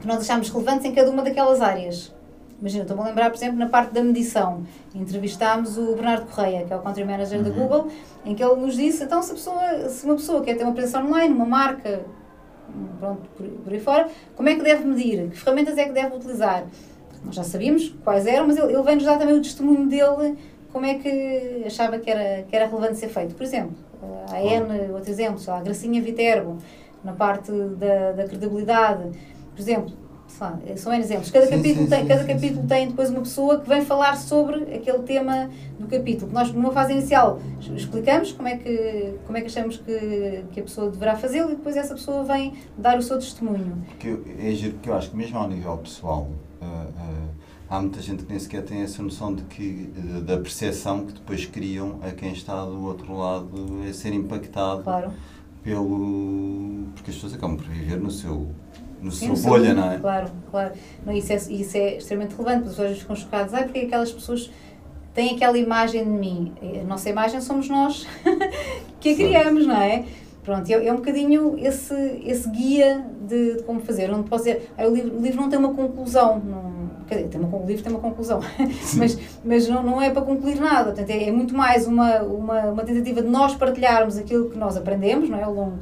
que 0.00 0.06
nós 0.06 0.20
achámos 0.20 0.50
relevantes 0.50 0.84
em 0.84 0.92
cada 0.92 1.10
uma 1.10 1.22
daquelas 1.22 1.60
áreas. 1.60 2.12
Imagina, 2.60 2.84
estou-me 2.84 3.02
a 3.02 3.06
lembrar, 3.06 3.30
por 3.30 3.36
exemplo, 3.36 3.58
na 3.58 3.68
parte 3.68 3.92
da 3.92 4.02
medição. 4.02 4.64
Entrevistámos 4.94 5.76
o 5.76 5.94
Bernardo 5.94 6.26
Correia, 6.26 6.64
que 6.64 6.72
é 6.72 6.76
o 6.76 6.80
Country 6.80 7.04
Manager 7.04 7.38
uhum. 7.38 7.44
da 7.44 7.50
Google, 7.50 7.88
em 8.24 8.34
que 8.34 8.42
ele 8.42 8.54
nos 8.56 8.76
disse, 8.76 9.04
então 9.04 9.22
se, 9.22 9.32
pessoa, 9.32 9.88
se 9.88 10.06
uma 10.06 10.14
pessoa 10.14 10.42
quer 10.42 10.56
ter 10.56 10.64
uma 10.64 10.72
presença 10.72 11.00
online, 11.00 11.34
uma 11.34 11.44
marca, 11.44 12.04
pronto, 12.98 13.22
por, 13.36 13.46
por 13.46 13.72
aí 13.72 13.80
fora, 13.80 14.08
como 14.34 14.48
é 14.48 14.54
que 14.54 14.62
deve 14.62 14.84
medir? 14.84 15.30
Que 15.30 15.38
ferramentas 15.38 15.78
é 15.78 15.84
que 15.84 15.92
deve 15.92 16.16
utilizar? 16.16 16.64
Nós 17.24 17.34
já 17.34 17.44
sabíamos 17.44 17.94
quais 18.02 18.26
eram, 18.26 18.46
mas 18.46 18.56
ele, 18.56 18.72
ele 18.72 18.82
vem-nos 18.82 19.04
dar 19.04 19.18
também 19.18 19.34
o 19.34 19.42
testemunho 19.42 19.88
dele, 19.88 20.36
como 20.72 20.84
é 20.84 20.94
que 20.94 21.62
achava 21.66 21.98
que 21.98 22.10
era, 22.10 22.42
que 22.42 22.54
era 22.54 22.66
relevante 22.66 22.98
ser 22.98 23.08
feito. 23.08 23.34
Por 23.34 23.44
exemplo, 23.44 23.74
a 24.30 24.42
N, 24.42 24.92
outro 24.92 25.10
exemplo, 25.10 25.40
a 25.50 25.60
Gracinha 25.60 26.02
Viterbo, 26.02 26.58
na 27.02 27.12
parte 27.12 27.52
da, 27.52 28.12
da 28.12 28.24
credibilidade. 28.26 29.10
Por 29.54 29.60
exemplo, 29.60 29.92
são 30.76 30.92
N 30.92 31.02
exemplos. 31.02 31.30
Cada, 31.30 31.46
sim, 31.46 31.56
capítulo, 31.56 31.84
sim, 31.84 31.90
tem, 31.90 32.02
sim, 32.02 32.08
cada 32.08 32.24
capítulo 32.24 32.66
tem 32.66 32.88
depois 32.88 33.10
uma 33.10 33.20
pessoa 33.20 33.60
que 33.60 33.68
vem 33.68 33.84
falar 33.84 34.16
sobre 34.16 34.74
aquele 34.74 34.98
tema 35.00 35.48
do 35.78 35.86
capítulo. 35.86 36.32
Nós, 36.32 36.52
numa 36.52 36.72
fase 36.72 36.92
inicial, 36.92 37.40
explicamos 37.76 38.32
como 38.32 38.48
é 38.48 38.56
que, 38.56 39.14
como 39.24 39.38
é 39.38 39.40
que 39.40 39.46
achamos 39.46 39.76
que, 39.76 40.44
que 40.52 40.60
a 40.60 40.62
pessoa 40.62 40.90
deverá 40.90 41.16
fazê-lo 41.16 41.52
e 41.52 41.56
depois 41.56 41.76
essa 41.76 41.94
pessoa 41.94 42.24
vem 42.24 42.54
dar 42.76 42.98
o 42.98 43.02
seu 43.02 43.18
testemunho. 43.18 43.84
Porque 43.88 44.18
é 44.38 44.50
giro, 44.52 44.74
porque 44.74 44.90
eu 44.90 44.94
acho 44.94 45.10
que 45.10 45.16
mesmo 45.16 45.38
ao 45.38 45.48
nível 45.48 45.76
pessoal, 45.78 46.28
uh, 46.60 46.64
uh, 46.64 47.28
há 47.70 47.80
muita 47.80 48.02
gente 48.02 48.24
que 48.24 48.30
nem 48.30 48.38
sequer 48.38 48.64
tem 48.64 48.82
essa 48.82 49.02
noção 49.02 49.34
de 49.34 49.42
que, 49.44 49.92
uh, 49.96 50.20
da 50.20 50.36
percepção 50.36 51.06
que 51.06 51.12
depois 51.12 51.46
criam 51.46 52.00
a 52.02 52.10
quem 52.10 52.32
está 52.32 52.64
do 52.64 52.84
outro 52.84 53.16
lado 53.16 53.82
a 53.88 53.92
ser 53.92 54.12
impactado 54.12 54.82
claro. 54.82 55.12
pelo... 55.62 56.86
porque 56.94 57.10
as 57.10 57.16
pessoas 57.16 57.34
acabam 57.34 57.56
por 57.56 57.66
viver 57.66 58.00
no 58.00 58.10
seu 58.10 58.48
no 59.04 59.12
Sim, 59.12 59.36
sua 59.36 59.50
bolha, 59.50 59.74
não 59.74 59.92
é? 59.92 59.98
Claro, 59.98 60.30
claro. 60.50 60.72
Não, 61.04 61.12
isso, 61.12 61.32
é, 61.32 61.36
isso 61.36 61.76
é 61.76 61.96
extremamente 61.98 62.34
relevante, 62.34 62.64
as 62.64 62.70
pessoas 62.70 62.98
ficam 62.98 63.14
chocadas. 63.14 63.52
Ai, 63.52 63.64
porque 63.64 63.80
aquelas 63.80 64.10
pessoas 64.10 64.50
têm 65.12 65.36
aquela 65.36 65.58
imagem 65.58 66.04
de 66.04 66.10
mim? 66.10 66.54
A 66.80 66.84
nossa 66.84 67.10
imagem 67.10 67.40
somos 67.42 67.68
nós 67.68 68.06
que 68.98 69.10
a 69.10 69.14
criamos, 69.14 69.66
não 69.66 69.76
é? 69.76 70.04
Pronto, 70.42 70.70
é, 70.70 70.86
é 70.86 70.92
um 70.92 70.96
bocadinho 70.96 71.54
esse, 71.58 71.94
esse 72.24 72.48
guia 72.48 73.04
de, 73.28 73.56
de 73.56 73.62
como 73.64 73.80
fazer. 73.80 74.08
Não 74.08 74.22
posso 74.22 74.44
dizer, 74.44 74.70
ah, 74.76 74.86
o, 74.86 74.94
livro, 74.94 75.18
o 75.18 75.20
livro 75.20 75.40
não 75.40 75.50
tem 75.50 75.58
uma 75.58 75.74
conclusão. 75.74 76.38
Não, 76.38 77.04
quer 77.06 77.16
dizer, 77.16 77.28
tem 77.28 77.40
uma, 77.40 77.58
o 77.58 77.66
livro 77.66 77.82
tem 77.82 77.92
uma 77.92 78.00
conclusão, 78.00 78.40
mas, 78.96 79.18
mas 79.44 79.68
não, 79.68 79.82
não 79.82 80.00
é 80.00 80.08
para 80.08 80.22
concluir 80.22 80.58
nada. 80.58 80.92
Portanto, 80.92 81.10
é, 81.10 81.28
é 81.28 81.32
muito 81.32 81.54
mais 81.54 81.86
uma, 81.86 82.22
uma, 82.22 82.60
uma 82.66 82.84
tentativa 82.84 83.20
de 83.20 83.28
nós 83.28 83.54
partilharmos 83.54 84.16
aquilo 84.16 84.48
que 84.48 84.56
nós 84.56 84.78
aprendemos 84.78 85.28
não 85.28 85.38
é, 85.38 85.42
ao 85.42 85.52
longo 85.52 85.78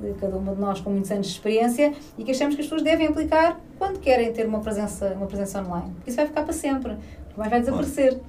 de 0.00 0.12
cada 0.14 0.36
uma 0.36 0.54
de 0.54 0.60
nós 0.60 0.80
com 0.80 0.90
muitos 0.90 1.10
anos 1.10 1.26
de 1.26 1.32
experiência 1.32 1.92
e 2.18 2.24
que 2.24 2.30
achamos 2.30 2.54
que 2.54 2.60
as 2.60 2.66
pessoas 2.66 2.82
devem 2.82 3.06
aplicar 3.08 3.60
quando 3.78 3.98
querem 4.00 4.32
ter 4.32 4.46
uma 4.46 4.60
presença, 4.60 5.12
uma 5.16 5.26
presença 5.26 5.60
online. 5.62 5.90
Porque 5.96 6.10
isso 6.10 6.16
vai 6.16 6.26
ficar 6.26 6.42
para 6.42 6.52
sempre, 6.52 6.96
mais 7.36 7.50
vai 7.50 7.60
desaparecer. 7.60 8.20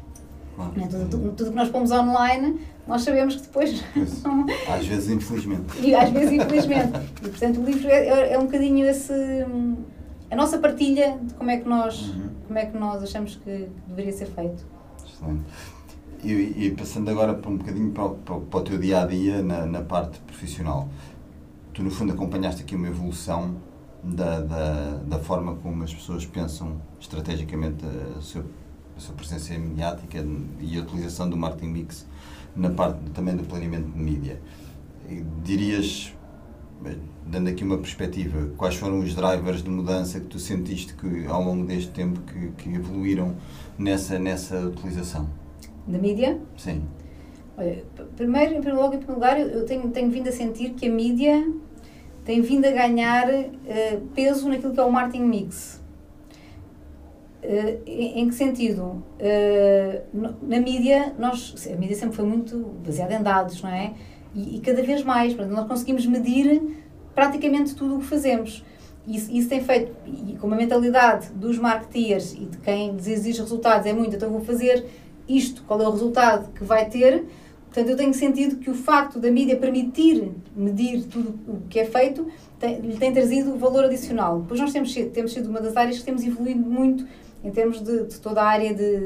Claro. 0.55 0.71
Né? 0.75 0.87
Tudo, 0.89 1.09
tudo, 1.09 1.31
tudo 1.31 1.49
que 1.51 1.55
nós 1.55 1.69
pomos 1.69 1.91
online, 1.91 2.59
nós 2.87 3.01
sabemos 3.03 3.35
que 3.37 3.41
depois. 3.43 3.81
Não- 4.23 4.45
Às 4.73 4.85
vezes, 4.85 5.09
infelizmente. 5.09 5.63
e 5.81 5.95
às 5.95 6.09
vezes, 6.09 6.31
infelizmente. 6.33 6.91
E 7.23 7.29
portanto, 7.29 7.59
o 7.61 7.63
livro 7.65 7.87
é, 7.89 8.07
é- 8.07 8.33
é 8.33 8.39
um 8.39 8.43
bocadinho 8.45 8.85
esse. 8.85 9.13
a 10.29 10.35
nossa 10.35 10.57
partilha 10.59 11.17
de 11.21 11.33
como 11.35 11.49
é 11.51 11.57
que 11.57 11.67
nós, 11.67 12.01
Uhum. 12.09 12.29
como 12.47 12.59
é 12.59 12.65
que 12.65 12.77
nós 12.77 13.01
achamos 13.03 13.35
que, 13.35 13.67
deveria 13.87 14.11
ser 14.13 14.25
feito. 14.27 14.65
Excelente. 15.05 15.41
E, 16.23 16.67
e 16.67 16.71
passando 16.77 17.09
agora 17.09 17.33
para 17.33 17.49
um 17.49 17.57
bocadinho 17.57 17.91
para 17.91 18.05
o, 18.05 18.09
para 18.15 18.35
o- 18.35 18.41
para 18.41 18.59
o 18.59 18.63
teu 18.63 18.77
dia 18.77 19.01
a 19.01 19.05
dia 19.07 19.41
na, 19.41 19.65
na 19.65 19.81
parte 19.81 20.19
profissional, 20.19 20.87
tu 21.73 21.83
no 21.83 21.91
fundo 21.91 22.13
acompanhaste 22.13 22.61
aqui 22.61 22.75
uma 22.75 22.87
evolução 22.87 23.55
da, 24.03 24.41
da, 24.41 24.97
da 25.05 25.19
forma 25.19 25.55
como 25.55 25.83
as 25.83 25.93
pessoas 25.93 26.25
pensam 26.25 26.81
estrategicamente 26.99 27.85
a 28.17 28.21
sua, 28.21 28.45
a 28.97 28.99
sua 28.99 29.15
presença 29.15 29.57
mediática 29.57 30.25
e 30.59 30.77
a 30.77 30.81
utilização 30.81 31.29
do 31.29 31.37
marketing 31.37 31.71
mix 31.71 32.07
na 32.55 32.69
parte 32.69 32.99
também 33.11 33.35
do 33.35 33.43
planeamento 33.43 33.89
de 33.89 33.99
mídia. 33.99 34.41
Dirias, 35.43 36.13
dando 37.25 37.49
aqui 37.49 37.63
uma 37.63 37.77
perspectiva, 37.77 38.49
quais 38.57 38.75
foram 38.75 38.99
os 38.99 39.13
drivers 39.13 39.63
de 39.63 39.69
mudança 39.69 40.19
que 40.19 40.27
tu 40.27 40.39
sentiste 40.39 40.93
que 40.93 41.25
ao 41.27 41.43
longo 41.43 41.65
deste 41.65 41.91
tempo 41.91 42.19
que, 42.21 42.51
que 42.57 42.73
evoluíram 42.73 43.35
nessa, 43.77 44.17
nessa 44.17 44.59
utilização? 44.59 45.29
Da 45.87 45.97
mídia, 45.97 46.39
Sim. 46.57 46.83
Olha, 47.61 47.83
primeiro, 48.17 48.53
em 48.55 48.61
primeiro 48.61 48.81
logo, 48.81 48.95
em 48.95 48.97
primeiro 48.97 49.13
lugar, 49.21 49.39
eu 49.39 49.65
tenho, 49.67 49.87
tenho 49.91 50.09
vindo 50.09 50.27
a 50.27 50.31
sentir 50.31 50.71
que 50.71 50.87
a 50.87 50.91
mídia 50.91 51.47
tem 52.25 52.41
vindo 52.41 52.65
a 52.65 52.71
ganhar 52.71 53.29
eh, 53.29 53.99
peso 54.15 54.49
naquilo 54.49 54.73
que 54.73 54.79
é 54.79 54.83
o 54.83 54.91
marketing 54.91 55.25
mix. 55.25 55.79
Eh, 57.43 57.77
em, 57.85 58.27
que 58.27 58.33
sentido? 58.33 59.03
No- 60.11 60.35
na 60.41 60.59
mídia, 60.59 61.13
nós, 61.19 61.55
a 61.71 61.75
mídia 61.75 61.95
sempre 61.95 62.15
foi 62.15 62.25
muito 62.25 62.57
baseada 62.83 63.13
em 63.13 63.21
dados, 63.21 63.61
não 63.61 63.69
é? 63.69 63.93
E, 64.33 64.57
e 64.57 64.59
cada 64.59 64.81
vez 64.81 65.03
mais, 65.03 65.35
nós 65.35 65.67
conseguimos 65.67 66.03
medir 66.07 66.61
praticamente 67.13 67.75
tudo 67.75 67.97
o 67.97 67.99
que 67.99 68.05
fazemos. 68.05 68.65
Isso, 69.07 69.31
isso 69.31 69.49
tem 69.49 69.61
feito, 69.63 69.91
e 70.07 70.35
como 70.37 70.55
a 70.55 70.57
mentalidade 70.57 71.29
dos 71.33 71.59
marketeers 71.59 72.33
e 72.33 72.45
de 72.45 72.57
quem 72.57 72.95
exige 72.97 73.39
resultados 73.39 73.85
é 73.85 73.93
muito, 73.93 74.15
então 74.15 74.31
vou 74.31 74.41
fazer 74.41 74.87
isto, 75.27 75.63
qual 75.67 75.79
é 75.81 75.87
o 75.87 75.91
resultado 75.91 76.51
que 76.53 76.63
vai 76.63 76.87
ter. 76.89 77.23
Portanto, 77.71 77.87
eu 77.87 77.95
tenho 77.95 78.13
sentido 78.13 78.57
que 78.57 78.69
o 78.69 78.75
facto 78.75 79.17
da 79.17 79.31
mídia 79.31 79.55
permitir 79.55 80.29
medir 80.53 81.05
tudo 81.05 81.39
o 81.47 81.61
que 81.69 81.79
é 81.79 81.85
feito 81.85 82.27
tem, 82.59 82.81
lhe 82.81 82.97
tem 82.97 83.13
trazido 83.13 83.57
valor 83.57 83.85
adicional. 83.85 84.41
Depois 84.41 84.59
nós 84.59 84.73
temos 84.73 84.91
sido, 84.91 85.09
temos 85.11 85.31
sido 85.31 85.49
uma 85.49 85.61
das 85.61 85.77
áreas 85.77 85.97
que 85.97 86.03
temos 86.03 86.21
evoluído 86.21 86.59
muito 86.59 87.07
em 87.41 87.49
termos 87.49 87.79
de, 87.79 88.07
de 88.07 88.19
toda 88.19 88.41
a 88.41 88.45
área 88.45 88.73
de, 88.73 88.99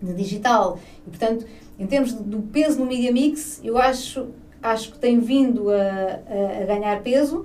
de 0.00 0.14
digital. 0.14 0.78
E, 1.04 1.10
portanto, 1.10 1.44
em 1.76 1.86
termos 1.86 2.12
do 2.12 2.42
peso 2.42 2.78
no 2.78 2.86
Media 2.86 3.10
Mix, 3.10 3.60
eu 3.64 3.76
acho, 3.76 4.28
acho 4.62 4.92
que 4.92 4.98
tem 5.00 5.18
vindo 5.18 5.68
a, 5.68 5.74
a, 5.74 6.62
a 6.62 6.64
ganhar 6.64 7.02
peso, 7.02 7.44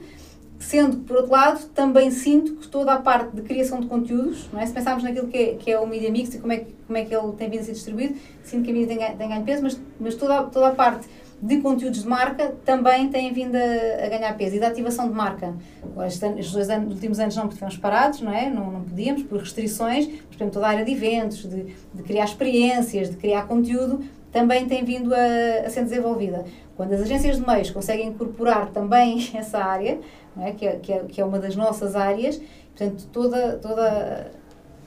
sendo 0.60 0.98
que, 0.98 1.04
por 1.04 1.18
outro 1.18 1.32
lado, 1.32 1.66
também 1.74 2.10
sinto 2.12 2.56
que 2.56 2.68
toda 2.68 2.94
a 2.94 2.98
parte 3.02 3.36
de 3.36 3.42
criação 3.44 3.80
de 3.80 3.88
conteúdos, 3.88 4.48
não 4.52 4.60
é? 4.60 4.66
se 4.66 4.74
pensarmos 4.74 5.04
naquilo 5.04 5.28
que 5.28 5.38
é, 5.38 5.54
que 5.56 5.72
é 5.72 5.80
o 5.80 5.86
Media 5.88 6.12
Mix 6.12 6.34
e 6.36 6.40
como 6.40 6.52
é, 6.54 6.58
que- 6.58 6.74
como 6.86 6.98
é 6.98 7.06
que 7.06 7.14
ele 7.16 7.32
tem 7.34 7.50
vindo 7.50 7.62
a 7.62 7.64
ser 7.64 7.74
distribuído, 7.74 8.16
sinto 8.44 8.64
que 8.64 8.72
a 8.72 8.74
mídia 8.74 8.98
tem, 8.98 9.18
tem 9.18 9.30
ganho 9.30 9.44
peso, 9.44 9.62
mas, 9.64 9.80
mas 10.00 10.16
toda, 10.16 10.44
toda 10.44 10.68
a 10.70 10.72
parte 10.72 11.08
de 11.40 11.58
conteúdos 11.62 12.02
de 12.02 12.08
marca 12.10 12.56
também 12.66 13.10
tem 13.10 13.32
vindo 13.32 13.56
a, 13.56 14.06
a 14.06 14.10
ganhar 14.10 14.36
peso 14.36 14.56
e 14.56 14.60
da 14.60 14.70
ativação 14.70 15.08
de 15.08 15.14
marca. 15.14 15.54
Agora, 15.84 16.08
estes 16.08 16.52
dois 16.52 16.68
anos, 16.70 16.96
últimos 16.96 17.20
anos 17.20 17.36
não 17.36 17.44
porque 17.44 17.54
estivemos 17.54 17.78
parados, 17.78 18.22
não 18.22 18.34
é? 18.34 18.50
Não, 18.50 18.72
não 18.72 18.82
podíamos, 18.82 19.22
por 19.22 19.40
restrições, 19.40 20.08
mas, 20.08 20.16
por 20.26 20.36
exemplo, 20.36 20.54
toda 20.54 20.66
a 20.66 20.70
área 20.72 20.84
de 20.84 20.92
eventos, 20.92 21.44
de, 21.48 21.76
de 21.94 22.04
criar 22.04 22.26
experiências, 22.26 23.12
de 23.12 23.18
criar 23.18 23.48
conteúdo, 23.48 24.04
também 24.40 24.66
tem 24.68 24.84
vindo 24.84 25.14
a, 25.14 25.66
a 25.66 25.70
ser 25.70 25.84
desenvolvida. 25.84 26.46
Quando 26.76 26.94
as 26.94 27.02
agências 27.02 27.38
de 27.38 27.48
meios 27.48 27.72
conseguem 27.72 28.08
incorporar 28.10 28.70
também 28.72 29.30
essa 29.34 29.58
área, 29.58 30.00
é? 30.40 30.52
Que, 30.52 30.66
é, 30.68 30.76
que, 30.76 30.94
é, 30.94 31.00
que 31.08 31.22
é 31.22 31.26
uma 31.26 31.40
das 31.40 31.56
nossas 31.56 31.96
áreas, 31.96 32.40
portanto, 32.76 33.08
toda, 33.12 33.54
toda 33.58 34.32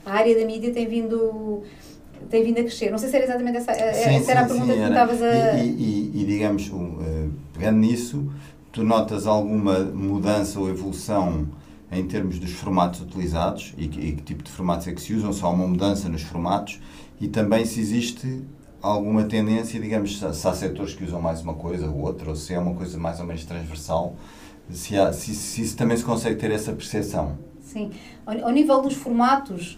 a 0.05 0.11
área 0.13 0.37
da 0.39 0.45
mídia 0.45 0.71
tem 0.71 0.87
vindo, 0.87 1.63
tem 2.29 2.43
vindo 2.43 2.59
a 2.59 2.63
crescer. 2.63 2.89
Não 2.89 2.97
sei 2.97 3.09
se 3.09 3.15
era 3.17 3.25
exatamente 3.25 3.57
essa, 3.57 3.71
essa 3.71 4.31
era 4.31 4.41
a 4.41 4.45
pergunta 4.45 4.71
que 4.71 4.79
me 4.79 4.85
era. 4.85 4.89
estavas 4.89 5.21
a... 5.21 5.53
E, 5.57 5.67
e- 5.69 6.11
e, 6.21 6.25
digamos, 6.25 6.69
um, 6.71 6.97
eh, 7.01 7.27
pegando 7.53 7.77
nisso, 7.79 8.31
tu 8.71 8.83
notas 8.83 9.27
alguma 9.27 9.79
mudança 9.79 10.59
ou 10.59 10.69
evolução 10.69 11.45
em 11.91 12.05
termos 12.07 12.39
dos 12.39 12.51
formatos 12.53 13.01
utilizados 13.01 13.73
e, 13.77 13.87
que- 13.89 13.99
e 13.99 14.11
que 14.13 14.21
tipo 14.23 14.43
de 14.43 14.49
formatos 14.51 14.87
é 14.87 14.93
que 14.93 15.01
se 15.01 15.13
usam? 15.13 15.33
Se 15.33 15.43
há 15.43 15.49
uma 15.49 15.67
mudança 15.67 16.07
nos 16.07 16.21
formatos 16.21 16.79
e 17.19 17.27
também 17.27 17.65
se 17.65 17.81
existe 17.81 18.41
alguma 18.81 19.23
tendência, 19.23 19.79
digamos, 19.79 20.17
se, 20.19 20.33
se 20.33 20.47
há 20.47 20.53
setores 20.53 20.93
que 20.93 21.03
usam 21.03 21.21
mais 21.21 21.41
uma 21.41 21.53
coisa 21.53 21.87
ou 21.87 21.99
outra, 22.01 22.29
ou 22.29 22.35
se 22.35 22.53
é 22.53 22.59
uma 22.59 22.73
coisa 22.73 22.97
mais 22.97 23.19
ou 23.19 23.25
menos 23.25 23.45
transversal, 23.45 24.15
se, 24.69 24.97
há, 24.97 25.13
se, 25.13 25.33
se 25.35 25.61
isso 25.61 25.77
também 25.77 25.95
se 25.97 26.03
consegue 26.03 26.35
ter 26.35 26.51
essa 26.51 26.71
percepção. 26.71 27.37
Sim. 27.61 27.91
Ao, 28.25 28.45
ao 28.45 28.51
nível 28.51 28.81
dos 28.81 28.93
formatos, 28.93 29.77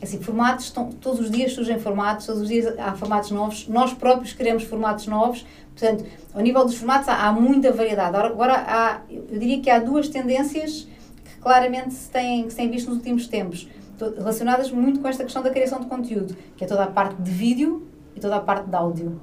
assim, 0.00 0.20
formatos, 0.20 0.66
estão, 0.66 0.90
todos 0.90 1.20
os 1.20 1.30
dias 1.30 1.52
surgem 1.52 1.78
formatos, 1.78 2.26
todos 2.26 2.42
os 2.42 2.48
dias 2.48 2.78
há 2.78 2.92
formatos 2.94 3.30
novos, 3.30 3.68
nós 3.68 3.92
próprios 3.92 4.32
queremos 4.32 4.64
formatos 4.64 5.06
novos, 5.06 5.46
portanto, 5.76 6.04
ao 6.34 6.40
nível 6.40 6.64
dos 6.64 6.76
formatos 6.76 7.08
há, 7.08 7.26
há 7.26 7.32
muita 7.32 7.72
variedade. 7.72 8.16
Agora, 8.16 8.54
há, 8.54 9.00
eu 9.10 9.38
diria 9.38 9.60
que 9.60 9.70
há 9.70 9.78
duas 9.78 10.08
tendências 10.08 10.88
que 11.24 11.36
claramente 11.40 11.94
se 11.94 12.10
têm, 12.10 12.44
que 12.44 12.50
se 12.50 12.56
têm 12.56 12.70
visto 12.70 12.88
nos 12.88 12.98
últimos 12.98 13.26
tempos, 13.26 13.68
relacionadas 14.16 14.70
muito 14.70 15.00
com 15.00 15.06
esta 15.06 15.22
questão 15.22 15.42
da 15.42 15.50
criação 15.50 15.78
de 15.80 15.86
conteúdo, 15.86 16.36
que 16.56 16.64
é 16.64 16.66
toda 16.66 16.82
a 16.82 16.88
parte 16.88 17.20
de 17.22 17.30
vídeo 17.30 17.86
e 18.16 18.20
toda 18.20 18.36
a 18.36 18.40
parte 18.40 18.68
de 18.68 18.74
áudio. 18.76 19.20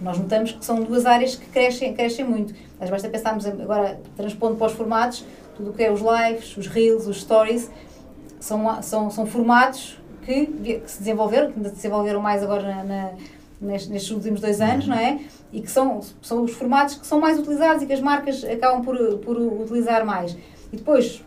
Nós 0.00 0.18
notamos 0.18 0.52
que 0.52 0.64
são 0.64 0.82
duas 0.82 1.04
áreas 1.04 1.36
que 1.36 1.46
crescem, 1.46 1.92
crescem 1.94 2.24
muito. 2.24 2.54
Mas 2.78 2.88
basta 2.88 3.08
pensarmos 3.08 3.46
agora, 3.46 4.00
transpondo 4.16 4.56
para 4.56 4.66
os 4.68 4.72
formatos, 4.72 5.24
tudo 5.56 5.70
o 5.70 5.72
que 5.74 5.82
é 5.82 5.92
os 5.92 6.00
lives, 6.00 6.56
os 6.56 6.66
reels, 6.66 7.06
os 7.06 7.20
stories, 7.20 7.70
são, 8.40 8.82
são, 8.82 9.10
são 9.10 9.26
formatos 9.26 10.00
que, 10.22 10.46
que 10.46 10.82
se 10.86 10.98
desenvolveram, 11.00 11.52
que 11.52 11.62
se 11.68 11.74
desenvolveram 11.76 12.20
mais 12.20 12.42
agora 12.42 12.62
na, 12.62 12.84
na- 12.84 13.10
nestes 13.60 14.10
últimos 14.10 14.40
dois 14.40 14.58
anos, 14.62 14.88
não 14.88 14.96
é? 14.96 15.20
E 15.52 15.60
que 15.60 15.70
são, 15.70 16.00
são 16.22 16.44
os 16.44 16.52
formatos 16.52 16.94
que 16.94 17.06
são 17.06 17.20
mais 17.20 17.38
utilizados 17.38 17.82
e 17.82 17.86
que 17.86 17.92
as 17.92 18.00
marcas 18.00 18.42
acabam 18.44 18.82
por, 18.82 18.96
por 19.18 19.36
utilizar 19.36 20.02
mais. 20.06 20.32
E 20.72 20.76
depois, 20.76 21.22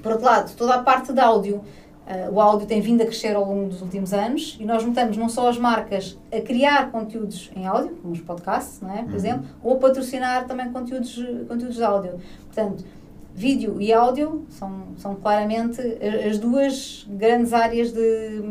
por 0.00 0.12
outro 0.12 0.26
lado, 0.26 0.52
toda 0.56 0.74
a 0.76 0.78
parte 0.82 1.12
de 1.12 1.18
áudio. 1.18 1.60
Uh, 2.06 2.32
o 2.34 2.40
áudio 2.40 2.66
tem 2.66 2.80
vindo 2.80 3.02
a 3.02 3.04
crescer 3.04 3.36
ao 3.36 3.44
longo 3.44 3.68
dos 3.68 3.82
últimos 3.82 4.12
anos 4.12 4.56
e 4.58 4.64
nós 4.64 4.84
notamos 4.84 5.16
não 5.16 5.28
só 5.28 5.48
as 5.48 5.56
marcas 5.58 6.18
a 6.32 6.40
criar 6.40 6.90
conteúdos 6.90 7.50
em 7.54 7.66
áudio, 7.66 7.94
como 8.02 8.12
os 8.12 8.20
podcasts, 8.20 8.80
não 8.80 8.90
é? 8.92 9.02
por 9.02 9.10
Uhum. 9.10 9.14
exemplo, 9.16 9.46
ou 9.62 9.74
a 9.74 9.76
patrocinar 9.76 10.44
também 10.46 10.72
conteúdos, 10.72 11.14
conteúdos 11.46 11.76
de 11.76 11.84
áudio. 11.84 12.18
Portanto, 12.46 12.84
vídeo 13.32 13.80
e 13.80 13.92
áudio 13.92 14.44
são, 14.50 14.82
são 14.96 15.14
claramente 15.14 15.80
a- 15.80 16.28
as 16.28 16.38
duas 16.38 17.06
grandes 17.08 17.52
áreas 17.52 17.92
de, 17.92 18.42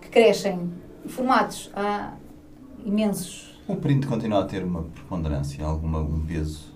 que 0.00 0.08
crescem. 0.08 0.70
Formatos, 1.06 1.70
há 1.74 2.12
imensos. 2.86 3.60
O 3.68 3.76
print 3.76 4.06
continua 4.06 4.40
a 4.40 4.44
ter 4.46 4.62
uma 4.64 4.82
preponderância, 4.82 5.62
alguma, 5.64 5.98
um 6.00 6.20
peso 6.26 6.72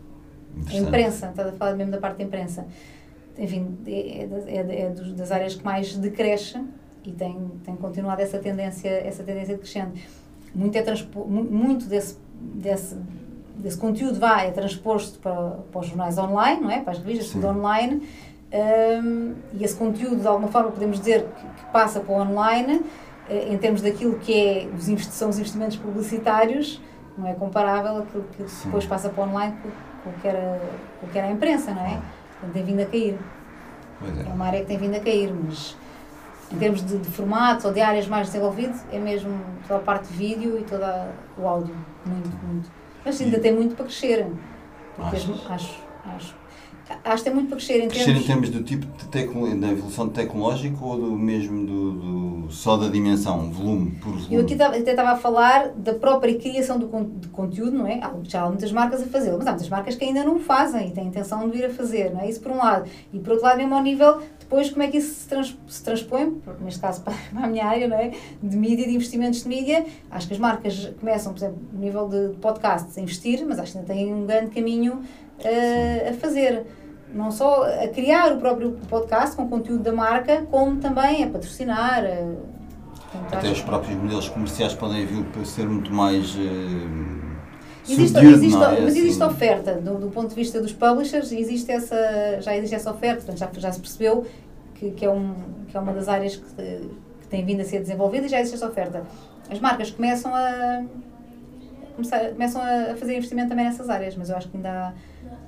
A 0.55 0.61
interessante. 0.61 0.89
imprensa, 0.89 1.29
estás 1.31 1.49
a 1.49 1.53
falar 1.53 1.75
mesmo 1.75 1.93
da 1.93 1.99
parte 1.99 2.19
da 2.19 2.25
imprensa. 2.25 2.67
Enfim, 3.39 3.79
é, 3.87 4.23
é 4.23 4.27
das- 4.27 4.47
é- 4.47 4.81
é 4.83 4.91
dos- 4.91 5.13
das 5.13 5.31
áreas 5.31 5.55
que 5.55 5.65
mais 5.65 5.97
decresce 5.97 6.61
e 7.05 7.13
tem, 7.13 7.39
tem 7.65 7.77
continuado 7.77 8.21
essa 8.21 8.39
tendência, 8.39 8.89
essa 8.89 9.23
tendência 9.23 9.55
decrescente. 9.55 10.09
Muito, 10.55 10.77
é 10.77 10.83
transpo, 10.83 11.25
mu- 11.25 11.45
muito 11.45 11.87
desse, 11.87 12.19
desse, 12.41 12.97
desse 13.57 13.79
conteúdo 13.79 14.19
vai, 14.19 14.49
é 14.49 14.51
transposto 14.51 15.19
para, 15.21 15.35
para 15.71 15.81
os 15.81 15.87
jornais 15.87 16.19
online, 16.19 16.61
não 16.63 16.71
é? 16.71 16.81
para 16.81 16.93
as 16.93 16.99
revistas, 16.99 17.29
Sim. 17.29 17.41
tudo 17.41 17.49
online. 17.59 18.03
Hum, 18.51 19.35
e 19.53 19.63
esse 19.63 19.77
conteúdo, 19.77 20.17
de 20.23 20.27
alguma 20.27 20.49
forma, 20.49 20.71
podemos 20.71 20.99
dizer 20.99 21.23
que, 21.25 21.47
que 21.65 21.71
passa 21.73 22.01
para 22.01 22.13
o 22.15 22.21
online, 22.21 22.81
eh, 23.29 23.53
em 23.53 23.59
termos 23.59 23.83
daquilo 23.83 24.19
que 24.19 24.33
é 24.33 24.69
os 24.75 24.85
são 25.09 25.29
os 25.29 25.39
investimentos 25.39 25.77
publicitários, 25.77 26.81
não 27.17 27.27
é 27.29 27.35
comparável 27.35 27.99
àquilo 27.99 28.25
que 28.37 28.49
Sim. 28.49 28.65
depois 28.67 28.87
passa 28.87 29.11
para 29.11 29.23
o 29.23 29.29
online 29.29 29.55
com, 30.03 30.11
o 30.11 30.13
que 30.15 30.27
era, 30.29 30.61
com 31.01 31.07
que 31.09 31.19
era 31.19 31.27
a 31.29 31.31
imprensa, 31.31 31.73
não 31.75 31.83
é? 31.85 32.01
Tem 32.53 32.65
vindo 32.65 32.81
a 32.81 32.87
cair. 32.87 33.19
É. 34.03 34.29
É 34.29 34.33
uma 34.33 34.47
área 34.47 34.61
que 34.61 34.67
tem 34.67 34.79
vindo 34.79 34.95
a 34.95 35.01
cair, 35.01 35.33
mas 35.33 35.77
em 36.51 36.59
termos 36.59 36.85
de, 36.85 36.99
de 36.99 37.09
formatos 37.11 37.65
ou 37.65 37.73
de 37.73 37.81
áreas 37.81 38.07
mais 38.07 38.29
desenvolvidas, 38.29 38.85
é 38.93 38.99
mesmo 38.99 39.39
toda 39.67 39.81
a 39.81 39.83
parte 39.83 40.09
de 40.09 40.15
vídeo 40.15 40.59
e 40.59 40.63
todo 40.63 40.83
o 41.37 41.47
áudio. 41.47 41.75
Muito, 42.07 42.31
muito. 42.45 42.71
Mas 43.05 43.21
ainda 43.21 43.39
tem 43.39 43.53
muito 43.53 43.75
para 43.75 43.85
crescer. 43.85 44.27
Porque 44.97 45.17
acho, 45.17 45.83
acho. 46.17 46.35
Acho 47.05 47.23
que 47.23 47.31
tem 47.31 47.35
muito 47.35 47.49
para 47.49 47.57
crescer 47.57 47.83
em 47.83 47.89
Crescer 47.89 48.05
termos... 48.07 48.23
em 48.23 48.27
termos 48.27 48.51
do 48.51 48.63
tipo 48.63 48.87
de 48.87 49.05
tecno, 49.07 49.61
da 49.61 49.69
evolução 49.69 50.09
tecnológica 50.09 50.85
ou 50.85 50.97
do 50.97 51.11
mesmo 51.13 51.67
do, 51.67 51.93
do 51.93 52.51
só 52.51 52.77
da 52.77 52.89
dimensão, 52.89 53.51
volume 53.51 53.93
por 53.93 54.13
volume? 54.13 54.35
Eu 54.35 54.43
aqui 54.43 54.55
até 54.55 54.91
estava 54.91 55.11
a 55.11 55.17
falar 55.17 55.69
da 55.69 55.95
própria 55.95 56.35
criação 56.39 56.79
do 56.79 56.89
de 57.19 57.29
conteúdo, 57.29 57.77
não 57.77 57.87
é? 57.87 58.01
Já 58.25 58.43
há 58.43 58.49
muitas 58.49 58.73
marcas 58.73 59.03
a 59.03 59.07
fazê-lo, 59.07 59.39
mas 59.39 59.47
há 59.47 59.51
muitas 59.51 59.69
marcas 59.69 59.95
que 59.95 60.05
ainda 60.05 60.25
não 60.25 60.37
o 60.37 60.39
fazem 60.39 60.89
e 60.89 60.91
têm 60.91 61.05
a 61.05 61.07
intenção 61.07 61.49
de 61.49 61.57
vir 61.57 61.67
a 61.67 61.71
fazer, 61.71 62.13
não 62.13 62.21
é? 62.21 62.29
Isso 62.29 62.41
por 62.41 62.53
um 62.53 62.57
lado. 62.57 62.89
E 63.13 63.19
por 63.19 63.33
outro 63.33 63.47
lado, 63.47 63.59
mesmo 63.59 63.75
ao 63.75 63.83
nível, 63.83 64.21
depois 64.41 64.71
como 64.71 64.83
é 64.83 64.89
que 64.89 64.97
isso 64.97 65.15
se, 65.15 65.29
trans, 65.29 65.57
se 65.67 65.83
transpõe, 65.83 66.41
neste 66.61 66.81
caso 66.81 67.03
para 67.05 67.15
para 67.33 67.45
a 67.45 67.49
minha 67.49 67.67
área, 67.67 67.87
não 67.87 67.97
é? 67.97 68.13
De 68.43 68.57
mídia, 68.57 68.87
de 68.87 68.95
investimentos 68.95 69.43
de 69.43 69.49
mídia. 69.49 69.85
Acho 70.11 70.27
que 70.27 70.35
as 70.35 70.41
marcas 70.41 70.93
começam, 70.99 71.33
por 71.33 71.39
exemplo, 71.39 71.59
no 71.73 71.79
nível 71.79 72.09
de 72.09 72.37
podcasts, 72.39 72.97
a 72.97 73.01
investir, 73.01 73.45
mas 73.47 73.59
acho 73.59 73.73
que 73.73 73.79
ainda 73.79 73.93
têm 73.93 74.15
um 74.15 74.27
grande 74.27 74.51
caminho 74.51 75.03
eh, 75.45 76.09
a 76.11 76.13
fazer. 76.15 76.65
Não 77.13 77.31
só 77.31 77.65
a 77.65 77.89
criar 77.89 78.33
o 78.33 78.37
próprio 78.39 78.73
podcast 78.89 79.35
com 79.35 79.49
conteúdo 79.49 79.83
da 79.83 79.93
marca, 79.93 80.43
como 80.51 80.77
também 80.77 81.25
a 81.25 81.29
patrocinar. 81.29 82.03
portanto, 83.11 83.35
Até 83.35 83.51
os 83.51 83.63
próprios 83.63 83.97
modelos 83.97 84.29
comerciais 84.29 84.75
podem 84.75 85.07
vir 85.07 85.25
para 85.25 85.45
ser 85.45 85.67
muito 85.67 85.93
mais 85.93 86.37
eh, 86.37 87.29
Existe, 87.91 88.19
existe, 88.19 88.63
é? 88.63 88.81
mas 88.83 88.97
existe 88.97 89.23
Assim, 89.23 89.33
oferta, 89.33 89.75
do, 89.75 89.95
do 89.95 90.09
ponto 90.11 90.29
de 90.29 90.35
vista 90.35 90.61
dos 90.61 90.73
publishers, 90.75 91.33
existe 91.33 91.73
essa, 91.73 92.39
já 92.41 92.55
existe 92.55 92.75
essa 92.75 92.91
oferta, 92.91 93.23
portanto, 93.25 93.39
já, 93.39 93.51
já 93.61 93.73
se 93.73 93.81
percebeu 93.81 94.27
que, 94.75 94.91
que, 94.91 95.07
é 95.07 95.11
um, 95.11 95.35
que 95.67 95.77
é 95.77 95.81
uma 95.81 95.93
das 95.93 96.07
áreas 96.07 96.37
que, 96.37 96.45
que 97.21 97.27
tem 97.29 97.45
vindo 97.45 97.63
a 97.63 97.65
ser 97.65 97.81
desenvolvida 97.81 98.27
e 98.27 98.29
já 98.29 98.41
existe 98.41 98.57
essa 98.57 98.69
oferta. 98.69 99.05
As 99.51 99.59
marcas 99.59 99.91
começam 99.91 100.35
a, 100.35 100.85
começar, 101.97 102.29
começam 102.31 102.61
a 102.63 102.95
fazer 102.95 103.17
investimento 103.17 103.49
também 103.49 103.65
nessas 103.65 103.89
áreas, 103.89 104.15
mas 104.17 104.29
eu 104.29 104.37
acho 104.37 104.49
que 104.51 104.57
ainda 104.59 104.71
há, 104.71 104.93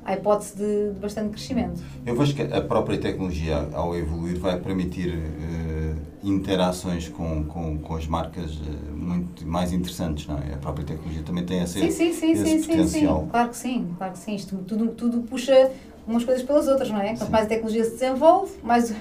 há 0.05 0.15
hipótese 0.15 0.57
de, 0.57 0.93
de 0.93 1.01
bastante 1.01 1.31
crescimento. 1.31 1.83
Eu 2.05 2.17
vejo 2.17 2.35
que 2.35 2.43
a 2.43 2.61
própria 2.61 2.99
tecnologia, 2.99 3.69
ao 3.73 3.97
evoluir, 3.97 4.39
vai 4.39 4.59
permitir 4.59 5.15
eh, 5.15 5.95
interações 6.23 7.09
com, 7.09 7.45
com, 7.45 7.79
com 7.79 7.97
as 7.97 8.07
marcas 8.07 8.53
eh, 8.53 8.91
muito 8.93 9.47
mais 9.47 9.73
interessantes, 9.73 10.27
não 10.27 10.37
é? 10.39 10.55
A 10.55 10.59
própria 10.59 10.85
tecnologia 10.85 11.23
também 11.23 11.45
tem 11.45 11.61
essa, 11.61 11.79
Sim, 11.79 11.91
sim, 11.91 12.13
sim, 12.13 12.33
esse 12.33 12.45
sim, 12.45 12.51
sim, 12.51 12.63
sim. 12.63 12.69
potencial. 12.69 13.29
Claro 13.31 13.49
que 13.51 13.57
sim, 13.57 13.95
claro 13.99 14.13
que 14.13 14.19
sim. 14.19 14.35
Isto 14.35 14.57
tudo, 14.59 14.89
tudo 14.89 15.21
puxa 15.23 15.71
umas 16.07 16.25
coisas 16.25 16.43
pelas 16.43 16.67
outras, 16.67 16.91
não 16.91 17.01
é? 17.01 17.09
Quanto 17.11 17.27
Sim. 17.27 17.31
mais 17.31 17.47
a 17.47 17.49
tecnologia 17.49 17.85
se 17.85 17.93
desenvolve, 17.93 18.53
mais, 18.63 18.93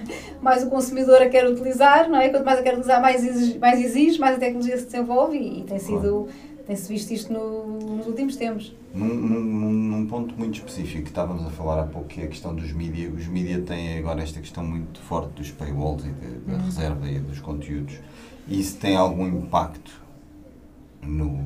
mais 0.42 0.64
o 0.64 0.70
consumidor 0.70 1.22
a 1.22 1.30
quer 1.30 1.48
utilizar, 1.50 2.10
não 2.10 2.20
é? 2.20 2.30
Quanto 2.30 2.46
mais 2.46 2.60
a 2.60 2.62
quer 2.62 2.74
utilizar, 2.74 3.02
mais 3.02 3.24
exige, 3.24 3.58
mais, 3.58 3.82
exige, 3.82 4.20
mais 4.20 4.36
a 4.36 4.40
tecnologia 4.40 4.78
se 4.78 4.86
desenvolve 4.86 5.38
e, 5.38 5.62
e 5.62 5.64
tem 5.64 5.80
sido, 5.80 6.28
tem-se 6.70 6.88
visto 6.94 7.10
isto 7.12 7.34
no- 7.34 7.96
nos 7.98 8.06
últimos 8.06 8.36
tempos. 8.36 8.76
Num, 8.94 9.08
num, 9.08 9.40
num- 9.72 10.06
ponto 10.06 10.36
muito 10.38 10.54
específico 10.60 11.02
que 11.04 11.10
estávamos 11.10 11.44
a 11.44 11.50
falar 11.50 11.82
há 11.82 11.88
pouco, 11.88 12.08
que 12.08 12.22
é 12.22 12.26
a 12.26 12.28
questão 12.28 12.54
dos 12.54 12.72
mídia. 12.72 13.10
Os 13.10 13.26
mídia 13.26 13.60
têm 13.62 13.98
agora 13.98 14.22
esta 14.22 14.40
questão 14.40 14.64
muito 14.64 15.00
forte 15.00 15.32
dos 15.34 15.50
paywalls 15.50 16.06
e 16.06 16.10
de- 16.10 16.38
da 16.46 16.54
Uhum. 16.58 16.62
reserva 16.66 17.10
e 17.10 17.20
dos 17.20 17.40
conteúdos. 17.40 17.96
Isso 18.48 18.78
tem 18.78 18.96
algum 18.96 19.28
impacto 19.28 20.00
no, 21.02 21.40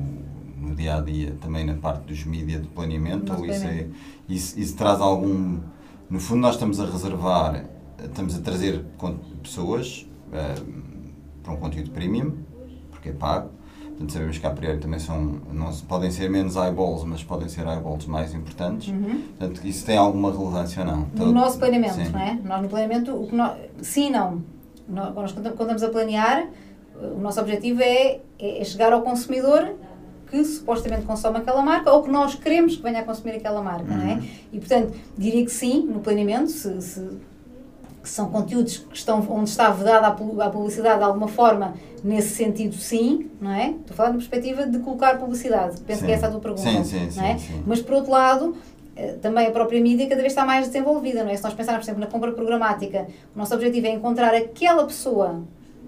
no 0.60 0.74
dia 0.74 0.96
a 0.96 1.00
dia, 1.00 1.34
também 1.40 1.64
na 1.64 1.74
parte 1.74 2.04
dos 2.06 2.22
mídia 2.24 2.60
de 2.60 2.68
planeamento? 2.68 3.32
Ou 3.32 3.46
isso, 3.46 3.64
é, 3.64 3.86
isso, 4.28 4.60
isso 4.60 4.76
traz 4.76 5.00
algum. 5.00 5.58
No 6.10 6.20
fundo, 6.20 6.40
nós 6.42 6.54
estamos 6.56 6.78
a 6.80 6.84
reservar, 6.84 7.64
estamos 8.02 8.34
a 8.36 8.40
trazer 8.40 8.84
pessoas 9.42 10.06
eh, 10.32 10.54
para 11.42 11.52
um 11.52 11.56
conteúdo 11.56 11.90
premium, 11.92 12.32
porque 12.90 13.08
é 13.08 13.12
pago. 13.12 13.50
Portanto, 13.94 14.12
sabemos 14.12 14.38
que 14.38 14.46
a 14.46 14.50
priori 14.50 14.78
também 14.78 14.98
são, 14.98 15.40
não 15.52 15.72
podem 15.88 16.10
ser 16.10 16.28
menos 16.28 16.56
eyeballs, 16.56 17.04
mas 17.04 17.22
podem 17.22 17.48
ser 17.48 17.64
eyeballs 17.66 18.06
mais 18.06 18.34
importantes. 18.34 18.92
Portanto, 19.38 19.60
isso 19.64 19.86
tem 19.86 19.96
alguma 19.96 20.32
relevância 20.32 20.80
ou 20.82 20.86
não? 20.88 20.96
No 21.00 21.06
Todo- 21.16 21.32
nosso 21.32 21.58
planeamento, 21.58 21.94
sim. 21.94 22.08
não 22.08 22.20
é? 22.20 22.38
Nós 22.42 22.62
no 22.62 22.68
planeamento, 22.68 23.14
o 23.14 23.26
que 23.28 23.34
nós, 23.36 23.56
sim 23.82 24.08
e 24.08 24.10
não. 24.10 24.42
Nós, 24.88 25.32
quando 25.32 25.46
estamos 25.48 25.82
a 25.82 25.88
planear, 25.90 26.46
o 27.00 27.20
nosso 27.20 27.40
objetivo 27.40 27.82
é, 27.82 28.20
é 28.38 28.64
chegar 28.64 28.92
ao 28.92 29.02
consumidor 29.02 29.74
que 30.28 30.44
supostamente 30.44 31.02
consome 31.04 31.38
aquela 31.38 31.62
marca 31.62 31.92
ou 31.92 32.02
que 32.02 32.10
nós 32.10 32.34
queremos 32.34 32.74
que 32.76 32.82
venha 32.82 33.00
a 33.00 33.04
consumir 33.04 33.36
aquela 33.36 33.62
marca, 33.62 33.94
não 33.96 34.08
é? 34.10 34.14
Uhum. 34.14 34.22
E 34.52 34.58
portanto, 34.58 34.92
diria 35.16 35.44
que 35.44 35.50
sim, 35.52 35.86
no 35.86 36.00
planeamento, 36.00 36.50
se, 36.50 36.80
se- 36.82 37.18
que 38.04 38.10
são 38.10 38.28
conteúdos 38.28 38.76
que 38.76 38.94
estão, 38.96 39.26
onde 39.30 39.48
está 39.48 39.70
vedada 39.70 40.06
a 40.08 40.10
pu- 40.10 40.38
a 40.40 40.50
publicidade 40.50 40.98
de 40.98 41.04
alguma 41.04 41.26
forma, 41.26 41.72
nesse 42.04 42.34
sentido 42.34 42.74
sim, 42.74 43.30
não 43.40 43.50
é? 43.50 43.70
Estou 43.70 43.94
a 43.94 43.96
falar 43.96 44.08
na 44.10 44.16
perspectiva 44.16 44.66
de 44.66 44.78
colocar 44.80 45.18
publicidade, 45.18 45.80
penso 45.80 46.00
Sim. 46.00 46.06
que 46.06 46.12
essa 46.12 46.26
é 46.26 46.28
a 46.28 46.30
tua 46.32 46.40
pergunta, 46.40 46.68
Sim, 46.70 46.84
sim, 46.84 47.08
não 47.16 47.24
é? 47.24 47.38
Mas 47.66 47.80
por 47.80 47.94
outro 47.94 48.12
lado, 48.12 48.54
eh, 48.94 49.14
também 49.22 49.46
a 49.46 49.50
própria 49.50 49.80
mídia 49.80 50.06
cada 50.06 50.20
vez 50.20 50.32
está 50.34 50.44
mais 50.44 50.66
desenvolvida, 50.66 51.24
não 51.24 51.30
é? 51.30 51.36
Se 51.36 51.42
nós 51.42 51.54
pensarmos, 51.54 51.82
por 51.82 51.90
exemplo, 51.90 52.00
na 52.04 52.06
compra 52.12 52.30
programática, 52.32 53.06
o 53.34 53.38
nosso 53.38 53.54
objetivo 53.54 53.86
é 53.86 53.90
encontrar 53.90 54.34
aquela 54.34 54.84
pessoa, 54.84 55.42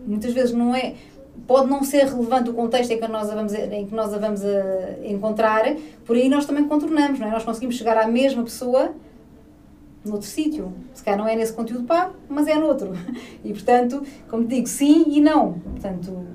muitas 0.06 0.32
vezes 0.32 0.52
não 0.52 0.74
é, 0.74 0.94
pode 1.46 1.68
não 1.68 1.84
ser 1.84 2.06
relevante 2.06 2.48
o 2.48 2.54
contexto 2.54 2.90
em 2.92 2.98
que 2.98 3.06
nós 3.08 3.28
a 3.28 3.34
vamos, 3.34 3.52
em 3.52 3.84
que 3.86 3.94
nós 3.94 4.10
vamos 4.10 4.42
a 4.42 5.06
encontrar, 5.06 5.64
por 6.06 6.16
aí 6.16 6.30
nós 6.30 6.46
também 6.46 6.64
contornamos, 6.64 7.18
não 7.20 7.26
é? 7.28 7.30
Nós 7.30 7.44
conseguimos 7.44 7.74
chegar 7.76 7.98
à 7.98 8.06
mesma 8.06 8.42
pessoa 8.42 8.92
noutro 10.10 10.26
sítio. 10.26 10.72
Se 10.94 11.02
calhar 11.02 11.18
não 11.18 11.28
é 11.28 11.36
nesse 11.36 11.52
conteúdo 11.52 11.84
pago, 11.84 12.14
mas 12.28 12.46
é 12.46 12.54
noutro. 12.56 12.92
E 13.44 13.52
portanto, 13.52 14.02
como 14.28 14.44
te 14.44 14.56
digo, 14.56 14.66
sim 14.66 15.04
e 15.08 15.20
não. 15.20 15.54
Portanto, 15.54 16.26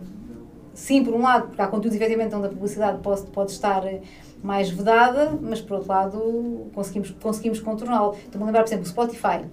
sim 0.74 1.04
por 1.04 1.14
um 1.14 1.22
lado, 1.22 1.48
porque 1.48 1.62
há 1.62 1.68
conteúdos 1.68 1.96
efetivamente 1.96 2.34
onde 2.36 2.48
a 2.48 2.50
publicidade 2.50 3.00
pode, 3.00 3.24
pode 3.28 3.52
estar 3.52 3.86
eh, 3.86 4.02
mais 4.42 4.70
vedada, 4.70 5.38
mas 5.42 5.60
por 5.62 5.76
outro 5.76 5.90
lado 5.90 6.68
conseguimos, 6.74 7.12
conseguimos 7.22 7.60
contorná-lo. 7.60 8.14
Estou-me 8.14 8.44
a 8.44 8.46
lembrar, 8.46 8.64
por 8.64 8.70
exemplo, 8.70 8.86
o 8.86 8.90
Spotify, 8.90 9.46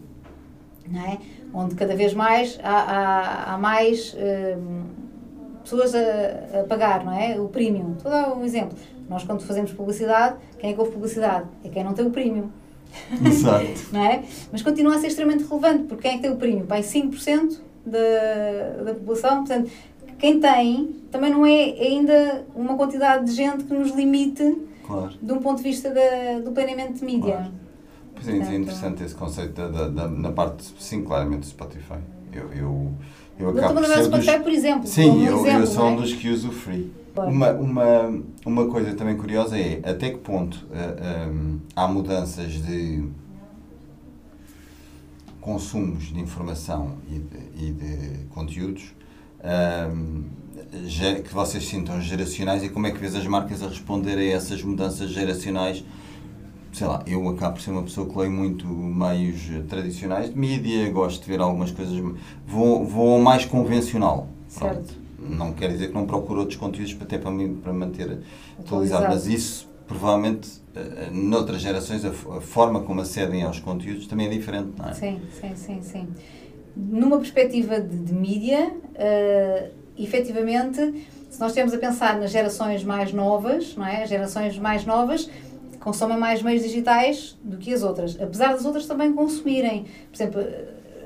não 0.88 1.00
é? 1.00 1.18
onde 1.52 1.74
cada 1.74 1.94
vez 1.94 2.14
mais 2.14 2.59
há, 2.62 2.70
há, 2.70 3.54
há 3.54 3.59
mais 3.59 4.14
hum, 4.14 4.85
pessoas 5.62 5.94
a, 5.94 6.61
a 6.61 6.64
pagar, 6.64 7.04
não 7.04 7.12
é? 7.12 7.40
O 7.40 7.48
premium. 7.48 7.94
Estou 7.96 8.12
a 8.12 8.22
dar 8.22 8.37
um 8.37 8.44
exemplo. 8.44 8.76
Nós, 9.09 9.24
quando 9.24 9.40
fazemos 9.42 9.72
publicidade, 9.72 10.37
quem 10.59 10.70
é 10.70 10.72
que 10.74 10.81
ouve 10.81 10.92
publicidade? 10.92 11.46
É 11.64 11.68
quem 11.68 11.83
não 11.83 11.94
tem 11.94 12.07
o 12.07 12.11
premium 12.11 12.50
Exato. 13.24 13.66
não 13.92 14.05
é? 14.05 14.22
Mas 14.53 14.62
continua 14.62 14.96
a 14.96 14.98
ser 14.98 15.09
extremamente 15.09 15.44
relevante, 15.48 15.85
porque 15.85 16.03
quem 16.03 16.12
é 16.12 16.14
que 16.16 16.22
tem 16.22 16.31
o 16.33 16.37
prêmio? 16.37 16.64
Pai, 16.66 16.83
5% 16.83 17.59
da, 17.87 18.83
da 18.85 18.94
população, 18.94 19.38
portanto, 19.44 19.70
quem 20.18 20.40
tem 20.40 20.90
também 21.11 21.31
não 21.31 21.46
é 21.46 21.53
ainda 21.81 22.44
uma 22.55 22.77
quantidade 22.77 23.24
de 23.27 23.33
gente 23.33 23.64
que 23.64 23.72
nos 23.74 23.92
limite 23.92 24.57
Claro. 24.87 25.12
de 25.20 25.33
um 25.33 25.38
ponto 25.38 25.59
de 25.59 25.64
vista 25.64 25.90
da, 25.90 26.38
do 26.42 26.51
planeamento 26.53 26.94
de 26.94 27.05
mídia. 27.05 27.35
Claro. 27.37 27.51
Pois 28.14 28.27
é, 28.29 28.33
é 28.33 28.35
Portanto, 28.37 28.55
interessante 28.57 29.05
esse 29.05 29.14
conceito 29.14 29.53
da, 29.53 29.68
da, 29.68 29.88
da- 29.88 30.09
na 30.09 30.33
parte, 30.33 30.64
sim, 30.79 31.03
claramente, 31.05 31.40
do 31.40 31.46
Spotify. 31.46 31.98
Eu, 32.33 32.51
eu, 32.53 32.92
eu 33.38 33.51
acabo 33.51 33.74
por 33.74 33.87
ser 33.87 33.96
dos... 33.98 34.07
Spotify, 34.07 34.38
por 34.42 34.51
exemplo. 34.53 34.87
Sim, 34.88 35.11
um 35.11 35.27
eu, 35.27 35.38
exemplo, 35.40 35.61
eu 35.61 35.66
sou 35.66 35.85
um 35.85 35.92
é? 35.92 35.96
dos 35.96 36.12
que 36.14 36.29
uso 36.31 36.48
o 36.48 36.53
free. 36.53 36.90
Uma, 37.26 37.50
uma, 37.52 38.22
uma 38.46 38.66
coisa 38.68 38.94
também 38.94 39.16
curiosa 39.16 39.59
é 39.59 39.81
até 39.85 40.11
que 40.11 40.18
ponto 40.18 40.66
eh, 40.72 41.28
um, 41.31 41.59
há 41.74 41.88
mudanças 41.88 42.52
de 42.62 43.04
consumos 45.40 46.04
de 46.12 46.20
informação 46.20 46.96
e 47.11 47.18
de, 47.18 47.66
e 47.68 47.72
de 47.72 48.24
conteúdos 48.35 48.92
um, 49.94 50.24
ge- 50.87 51.22
que 51.22 51.33
vocês 51.33 51.66
sintam 51.66 52.00
geracionais 52.00 52.62
e 52.62 52.68
como 52.68 52.87
é 52.87 52.90
que 52.90 52.98
vês 52.98 53.14
as 53.14 53.26
marcas 53.26 53.62
a 53.62 53.68
responder 53.68 54.18
a 54.18 54.24
essas 54.24 54.62
mudanças 54.62 55.11
geracionais 55.11 55.85
sei 56.72 56.87
lá, 56.87 57.02
eu 57.07 57.26
acabo 57.31 57.54
por 57.54 57.62
ser 57.62 57.70
uma 57.70 57.83
pessoa 57.83 58.09
que 58.09 58.16
leio 58.18 58.31
muito 58.31 58.66
meios 58.66 59.40
tradicionais 59.68 60.31
de 60.33 60.38
mídia, 60.38 60.88
gosto 60.90 61.22
de 61.24 61.28
ver 61.28 61.40
algumas 61.40 61.70
coisas, 61.72 61.98
vou, 62.46 62.85
vou 62.85 63.18
mais 63.20 63.44
convencional. 63.44 64.28
Certo. 64.48 64.74
Pronto. 64.94 65.07
Não 65.28 65.52
quer 65.52 65.70
dizer 65.70 65.88
que 65.88 65.94
não 65.94 66.06
procuro 66.06 66.40
outros 66.40 66.58
conteúdos 66.58 66.94
para, 66.94 67.04
até 67.04 67.18
para, 67.18 67.30
mim, 67.30 67.56
para 67.56 67.72
manter 67.72 68.18
atualizado, 68.58 69.06
mas 69.08 69.26
isso 69.26 69.68
provavelmente 69.86 70.60
eh, 70.76 71.08
noutras 71.10 71.60
gerações 71.60 72.04
a, 72.04 72.10
a 72.10 72.40
forma 72.40 72.82
como 72.82 73.00
acedem 73.00 73.42
aos 73.42 73.58
conteúdos 73.58 74.06
também 74.06 74.26
é 74.26 74.30
diferente, 74.30 74.72
não 74.76 74.88
é? 74.88 74.92
Sim, 74.92 75.20
sim, 75.40 75.56
sim, 75.56 75.82
sim. 75.82 76.08
Numa 76.76 77.16
perspectiva 77.18 77.80
de, 77.80 77.96
de 77.96 78.12
mídia, 78.12 78.70
uh, 78.70 79.70
efetivamente, 79.96 81.06
se 81.28 81.40
nós 81.40 81.50
estivermos 81.50 81.74
a 81.74 81.78
pensar 81.78 82.20
nas 82.20 82.30
gerações 82.30 82.84
mais 82.84 83.12
novas, 83.12 83.74
não 83.74 83.84
é? 83.84 84.04
As 84.04 84.08
gerações 84.08 84.58
mais 84.58 84.84
novas 84.84 85.28
consomem 85.80 86.18
mais 86.18 86.42
meios 86.42 86.62
digitais 86.62 87.36
do 87.42 87.56
que 87.56 87.72
as 87.72 87.82
outras, 87.82 88.20
apesar 88.20 88.52
das 88.52 88.64
outras 88.64 88.86
também 88.86 89.12
consumirem. 89.12 89.86
Por 90.10 90.16
exemplo, 90.16 90.40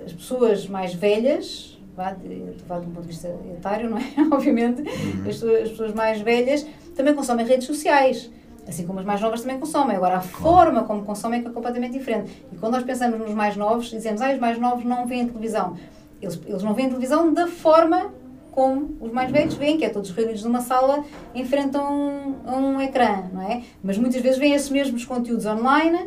as 0.04 0.12
pessoas 0.12 0.66
mais 0.66 0.92
velhas, 0.92 1.71
vá, 1.96 2.12
de- 2.12 2.54
estou 2.56 2.76
a 2.76 2.80
um 2.80 2.84
ponto 2.84 3.02
de 3.02 3.08
vista 3.08 3.28
etário, 3.56 3.90
não 3.90 3.98
é? 3.98 4.02
Obviamente, 4.32 4.82
Uhum. 4.82 5.20
as, 5.20 5.24
pessoas- 5.24 5.62
as 5.62 5.68
pessoas 5.70 5.94
mais 5.94 6.20
velhas 6.20 6.66
também 6.96 7.14
consomem 7.14 7.46
redes 7.46 7.66
sociais. 7.66 8.30
Assim 8.66 8.86
como 8.86 9.00
as 9.00 9.04
mais 9.04 9.20
novas 9.20 9.40
também 9.40 9.58
consomem. 9.58 9.96
Agora, 9.96 10.18
a 10.18 10.20
forma 10.20 10.84
como 10.84 11.02
consomem 11.04 11.42
é 11.44 11.48
é 11.48 11.50
completamente 11.50 11.92
diferente. 11.98 12.30
E 12.52 12.56
quando 12.56 12.74
nós 12.74 12.84
pensamos 12.84 13.18
nos 13.18 13.34
mais 13.34 13.56
novos, 13.56 13.90
dizemos, 13.90 14.20
ah, 14.22 14.32
os 14.32 14.38
mais 14.38 14.56
novos 14.58 14.84
não 14.84 15.04
veem 15.06 15.26
televisão. 15.26 15.76
Eles, 16.20 16.40
eles 16.46 16.62
não 16.62 16.72
veem 16.72 16.86
televisão 16.88 17.32
da 17.32 17.48
forma 17.48 18.12
como 18.52 18.96
os 19.00 19.10
mais 19.10 19.30
velhos 19.32 19.54
veem, 19.54 19.78
que 19.78 19.84
é 19.84 19.88
todos 19.88 20.10
reunidos 20.10 20.44
numa 20.44 20.60
sala 20.60 21.02
em 21.34 21.44
frente 21.44 21.76
a 21.76 21.82
um, 21.90 22.34
um 22.46 22.80
ecrã, 22.80 23.24
não 23.32 23.42
é? 23.42 23.62
Mas 23.82 23.98
muitas 23.98 24.20
vezes 24.20 24.38
veem 24.38 24.52
esses 24.54 24.68
mesmos 24.70 25.04
conteúdos 25.04 25.44
online, 25.46 25.98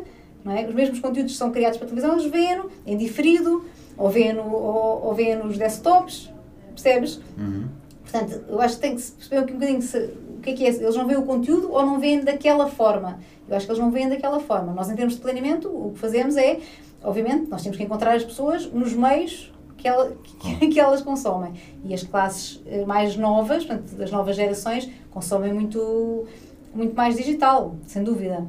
não 0.42 0.56
é? 0.56 0.64
Os 0.66 0.74
mesmos 0.74 0.98
conteúdos 1.00 1.32
que 1.32 1.38
são 1.38 1.50
criados 1.50 1.76
para 1.76 1.88
televisão, 1.88 2.12
eles 2.18 2.24
veem-no 2.30 2.70
em 2.86 2.96
diferido, 2.96 3.66
ou 3.96 4.10
veem-no 4.10 4.42
ou, 4.42 5.06
ou 5.06 5.14
veem 5.14 5.36
nos 5.36 5.56
desktops, 5.58 6.32
percebes? 6.74 7.20
Uhum. 7.38 7.68
Portanto, 8.02 8.44
eu 8.48 8.60
acho 8.60 8.76
que 8.76 8.80
tem 8.80 8.94
que 8.94 9.00
se 9.00 9.12
perceber 9.12 9.40
um 9.40 9.54
bocadinho 9.54 9.82
se, 9.82 9.98
o 9.98 10.40
que 10.40 10.50
é 10.50 10.52
que 10.52 10.64
é. 10.64 10.68
Eles 10.68 10.96
não 10.96 11.06
veem 11.06 11.18
o 11.18 11.24
conteúdo 11.24 11.72
ou 11.72 11.84
não 11.84 11.98
veem 11.98 12.22
daquela 12.22 12.68
forma. 12.68 13.18
Eu 13.48 13.56
acho 13.56 13.66
que 13.66 13.72
eles 13.72 13.82
não 13.82 13.90
veem 13.90 14.08
daquela 14.08 14.40
forma. 14.40 14.72
Nós, 14.72 14.90
em 14.90 14.94
termos 14.94 15.14
de 15.14 15.20
planeamento, 15.20 15.68
o 15.68 15.92
que 15.92 15.98
fazemos 15.98 16.36
é, 16.36 16.60
obviamente, 17.02 17.48
nós 17.48 17.62
temos 17.62 17.76
que 17.76 17.82
encontrar 17.82 18.14
as 18.14 18.24
pessoas 18.24 18.70
nos 18.72 18.92
meios 18.92 19.52
que, 19.76 19.88
ela, 19.88 20.12
que, 20.40 20.68
que 20.68 20.80
elas 20.80 21.02
consomem. 21.02 21.52
E 21.84 21.94
as 21.94 22.02
classes 22.02 22.62
eh, 22.66 22.84
mais 22.84 23.16
novas, 23.16 23.64
portanto, 23.64 23.94
das 23.96 24.10
novas 24.10 24.36
gerações, 24.36 24.88
consomem 25.10 25.52
muito, 25.52 26.26
muito 26.74 26.94
mais 26.94 27.16
digital, 27.16 27.76
sem 27.86 28.02
dúvida. 28.02 28.46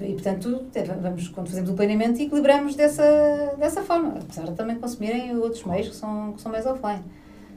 E, 0.00 0.12
portanto, 0.12 0.66
vamos, 1.02 1.28
quando 1.28 1.48
fazemos 1.48 1.70
o 1.70 1.74
planeamento, 1.74 2.20
equilibramos 2.20 2.74
dessa, 2.74 3.54
dessa 3.58 3.82
forma, 3.82 4.14
apesar 4.20 4.44
de 4.44 4.52
também 4.52 4.76
consumirem 4.76 5.36
outros 5.36 5.64
meios 5.64 5.88
que 5.88 5.96
são, 5.96 6.32
que 6.32 6.40
são 6.40 6.52
mais 6.52 6.64
offline. 6.64 7.02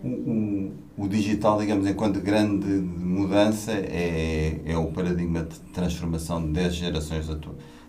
O, 0.03 0.07
o, 0.07 1.03
o, 1.05 1.07
digital, 1.07 1.59
digamos, 1.59 1.87
enquanto 1.87 2.19
grande 2.19 2.67
mudança, 2.67 3.71
é, 3.71 4.59
é 4.65 4.77
o 4.77 4.87
paradigma 4.87 5.43
de 5.43 5.57
transformação 5.71 6.51
das 6.51 6.75
gerações 6.75 7.27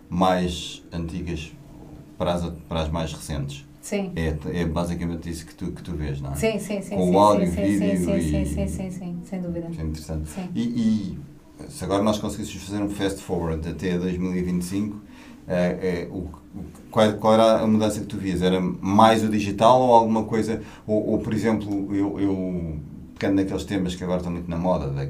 mais 0.09 0.83
antigas 0.93 1.51
para 2.17 2.33
as, 2.33 2.49
para 2.69 2.81
as 2.81 2.89
mais 2.89 3.11
recentes. 3.11 3.65
Sim. 3.81 4.11
É, 4.15 4.61
é 4.61 4.65
basicamente 4.65 5.29
isso 5.29 5.45
que 5.45 5.53
tu, 5.53 5.71
que 5.71 5.83
tu 5.83 5.91
vês, 5.93 6.19
não 6.21 6.31
é? 6.31 6.35
Sim, 6.35 6.57
sim, 6.57 6.81
sim. 6.81 6.95
Com 6.95 7.05
sim, 7.05 7.15
o 7.15 7.19
áudio, 7.19 7.47
sim, 7.47 7.61
vídeo 7.61 7.97
sim, 7.97 8.05
sim, 8.05 8.17
e... 8.17 8.21
sim, 8.21 8.45
sim, 8.45 8.67
sim, 8.67 8.91
sim, 8.91 9.17
sem 9.25 9.41
dúvida. 9.41 9.67
É 9.77 9.83
interessante. 9.83 10.29
Sim. 10.29 10.49
E, 10.55 10.61
e 10.61 11.19
se 11.69 11.83
agora 11.83 12.03
nós 12.03 12.17
conseguíssemos 12.17 12.63
fazer 12.63 12.81
um 12.81 12.89
fast 12.89 13.21
forward 13.21 13.67
até 13.67 13.97
2025, 13.97 15.01
é, 15.47 15.53
é, 15.55 16.07
o, 16.11 16.29
qual, 16.89 17.13
qual, 17.13 17.33
era 17.33 17.59
a 17.59 17.67
mudança 17.67 17.99
que 17.99 18.07
tu 18.07 18.17
vias? 18.17 18.41
Era 18.41 18.59
mais 18.59 19.23
o 19.23 19.29
digital 19.29 19.81
ou 19.81 19.93
alguma 19.93 20.23
coisa? 20.23 20.61
Ou, 20.87 21.11
ou 21.11 21.19
por 21.19 21.33
exemplo, 21.33 21.95
eu, 21.95 22.19
eu 22.19 22.79
pegando 23.17 23.35
naqueles 23.35 23.63
temas 23.63 23.95
que 23.95 24.03
agora 24.03 24.17
estão 24.17 24.31
muito 24.31 24.49
na 24.49 24.57
moda, 24.57 24.89
da 24.89 25.07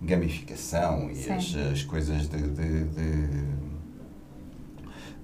gamificação 0.00 1.10
e 1.10 1.30
as, 1.30 1.54
as, 1.72 1.82
coisas 1.82 2.28
de, 2.28 2.38
de, 2.38 2.84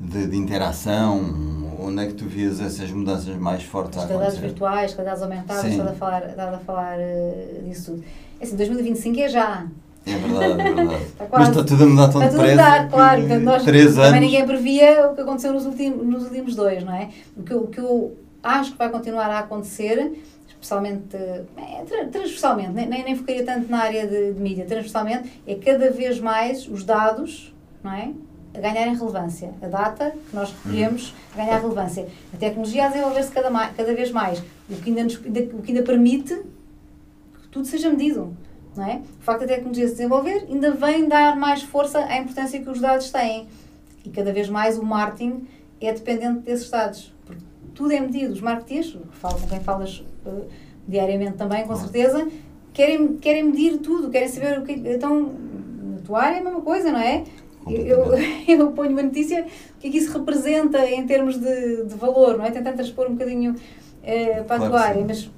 de, 0.00 0.26
de, 0.26 0.36
interação, 0.36 1.76
onde 1.78 2.02
é 2.02 2.06
que 2.06 2.14
tu 2.14 2.24
vias 2.26 2.60
essas 2.60 2.90
mudanças 2.90 3.36
mais 3.36 3.62
fortes 3.62 3.98
as 3.98 4.04
a 4.04 4.06
acontecer? 4.06 4.18
realidades 4.18 4.38
virtuais, 4.38 4.92
realidades 4.92 5.22
aumentadas, 5.22 5.64
estás 5.64 5.90
a 5.90 5.94
falar, 5.94 6.30
estás 6.30 6.54
a 6.54 6.58
falar 6.58 6.98
uh, 6.98 7.68
disso 7.68 7.92
tudo. 7.92 8.04
É 8.40 8.44
assim, 8.44 8.56
2025 8.56 9.20
é 9.20 9.28
já. 9.28 9.66
É 10.06 10.12
verdade, 10.16 10.60
é 10.60 10.72
verdade. 10.74 11.04
Está 11.04 11.26
Mas 11.30 11.48
está 11.48 11.64
tudo 11.64 11.84
a 11.84 11.86
mudar 11.86 12.08
tão 12.08 12.22
Está 12.22 12.30
tudo 12.32 12.40
a 12.42 12.46
depressa. 12.46 12.70
mudar, 12.72 12.90
claro. 12.90 13.20
Portanto, 13.20 13.42
nós, 13.42 13.62
três 13.64 13.86
também 13.94 14.04
anos. 14.08 14.20
ninguém 14.20 14.46
previa 14.46 15.06
o 15.10 15.14
que 15.14 15.20
aconteceu 15.20 15.52
nos 15.52 15.66
últimos, 15.66 16.06
nos 16.06 16.24
últimos 16.24 16.54
dois, 16.56 16.82
não 16.84 16.94
é? 16.94 17.10
O 17.36 17.42
que, 17.42 17.52
eu, 17.52 17.58
o 17.62 17.66
que 17.66 17.78
eu 17.80 18.16
acho 18.42 18.72
que 18.72 18.78
vai 18.78 18.88
continuar 18.88 19.26
a 19.30 19.38
acontecer, 19.40 20.12
especialmente, 20.48 21.14
é, 21.16 21.84
tra- 21.86 22.06
transversalmente, 22.06 22.70
nem, 22.72 22.88
nem 22.88 23.04
nem 23.04 23.14
focaria 23.16 23.44
tanto 23.44 23.70
na 23.70 23.78
área 23.82 24.06
de, 24.06 24.32
de 24.32 24.40
mídia, 24.40 24.64
transversalmente, 24.64 25.30
é 25.46 25.54
cada 25.54 25.90
vez 25.90 26.18
mais 26.18 26.66
os 26.66 26.82
dados, 26.82 27.54
não 27.84 27.92
é? 27.92 28.10
A 28.52 28.58
ganharem 28.58 28.96
relevância. 28.96 29.50
A 29.62 29.68
data 29.68 30.12
que 30.28 30.34
nós 30.34 30.52
recolhemos 30.64 31.14
a 31.34 31.36
ganhar 31.36 31.60
relevância. 31.60 32.08
A 32.34 32.36
tecnologia 32.36 32.86
a 32.86 32.88
desenvolver-se 32.88 33.30
cada, 33.30 33.48
cada 33.68 33.94
vez 33.94 34.10
mais. 34.10 34.42
O 34.68 34.74
que 34.76 34.90
ainda, 34.90 35.04
nos- 35.04 35.14
o 35.16 35.62
que 35.62 35.70
ainda 35.72 35.82
permite 35.84 36.34
que 36.34 37.48
tudo 37.52 37.66
seja 37.66 37.90
medido. 37.90 38.34
Não 38.76 38.84
é? 38.84 39.00
O 39.18 39.22
facto 39.22 39.40
da 39.40 39.48
tecnologia 39.48 39.86
se 39.86 39.94
desenvolver 39.94 40.46
ainda 40.48 40.72
vem 40.72 41.08
dar 41.08 41.36
mais 41.36 41.62
força 41.62 41.98
à 41.98 42.18
importância 42.18 42.60
que 42.60 42.68
os 42.68 42.80
dados 42.80 43.10
têm. 43.10 43.48
E 44.04 44.10
cada 44.10 44.32
vez 44.32 44.48
mais 44.48 44.78
o 44.78 44.84
marketing 44.84 45.46
é 45.80 45.92
dependente 45.92 46.40
desses 46.40 46.70
dados. 46.70 47.12
Porque 47.24 47.42
tudo 47.74 47.92
é 47.92 48.00
medido. 48.00 48.32
Os 48.32 48.40
marketeers, 48.40 48.96
falo 49.12 49.40
com 49.40 49.48
quem 49.48 49.60
falas 49.60 50.04
eh, 50.24 50.44
diariamente 50.86 51.36
também, 51.36 51.66
com 51.66 51.74
certeza, 51.76 52.28
querem, 52.72 53.16
querem 53.16 53.44
medir 53.44 53.78
tudo, 53.78 54.10
querem 54.10 54.28
saber 54.28 54.58
o 54.58 54.62
que. 54.62 54.72
Então, 54.72 55.32
na 55.94 55.98
tua 56.04 56.22
área 56.22 56.36
é 56.36 56.40
a 56.40 56.44
mesma 56.44 56.60
coisa, 56.60 56.92
não 56.92 57.00
é? 57.00 57.24
Eu, 57.68 58.14
eu, 58.48 58.72
ponho 58.72 58.92
uma 58.92 59.02
notícia, 59.02 59.42
o 59.76 59.80
que 59.80 59.88
é 59.88 59.90
que 59.90 59.98
isso 59.98 60.16
representa 60.16 60.88
em 60.88 61.06
termos 61.06 61.38
de, 61.38 61.84
de 61.84 61.94
valor, 61.94 62.38
não 62.38 62.44
é? 62.44 62.50
Tentando 62.50 62.76
transpor 62.76 63.06
um 63.08 63.12
bocadinho 63.12 63.54
eh, 64.02 64.42
para 64.42 64.56
a 64.56 64.58
Claro 64.58 64.70
tua 64.70 64.80
que 64.80 64.84
sim. 64.84 64.90
área, 64.90 65.04
mas 65.06 65.30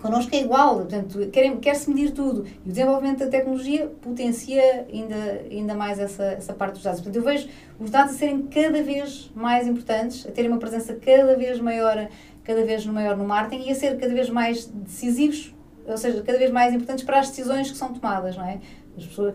connosco 0.00 0.34
é 0.34 0.40
igual, 0.40 0.76
portanto, 0.76 1.18
quer-se 1.60 1.90
medir 1.90 2.12
tudo. 2.12 2.46
E 2.64 2.68
o 2.68 2.72
desenvolvimento 2.72 3.20
da 3.20 3.28
tecnologia 3.28 3.86
potencia 4.00 4.86
ainda, 4.92 5.44
ainda 5.50 5.74
mais 5.74 5.98
essa, 5.98 6.24
essa 6.24 6.52
parte 6.52 6.74
dos 6.74 6.82
dados. 6.82 7.00
Portanto, 7.00 7.16
eu 7.16 7.22
vejo 7.22 7.48
os 7.78 7.90
dados 7.90 8.14
a 8.14 8.18
serem 8.18 8.42
cada 8.42 8.82
vez 8.82 9.30
mais 9.34 9.66
importantes, 9.66 10.26
a 10.26 10.30
terem 10.30 10.50
uma 10.50 10.58
presença 10.58 10.94
cada 10.94 11.36
vez 11.36 11.60
maior, 11.60 12.08
cada 12.44 12.64
vez 12.64 12.86
maior 12.86 13.16
no 13.16 13.24
marketing 13.24 13.68
e 13.68 13.72
a 13.72 13.74
ser 13.74 13.96
cada 13.98 14.14
vez 14.14 14.28
mais 14.30 14.66
decisivos, 14.66 15.54
ou 15.86 15.96
seja, 15.96 16.22
cada 16.22 16.38
vez 16.38 16.50
mais 16.50 16.74
importantes 16.74 17.04
para 17.04 17.20
as 17.20 17.28
decisões 17.28 17.70
que 17.70 17.76
são 17.76 17.92
tomadas, 17.92 18.36
não 18.36 18.44
é? 18.44 18.60
As 18.96 19.04
pessoas, 19.04 19.34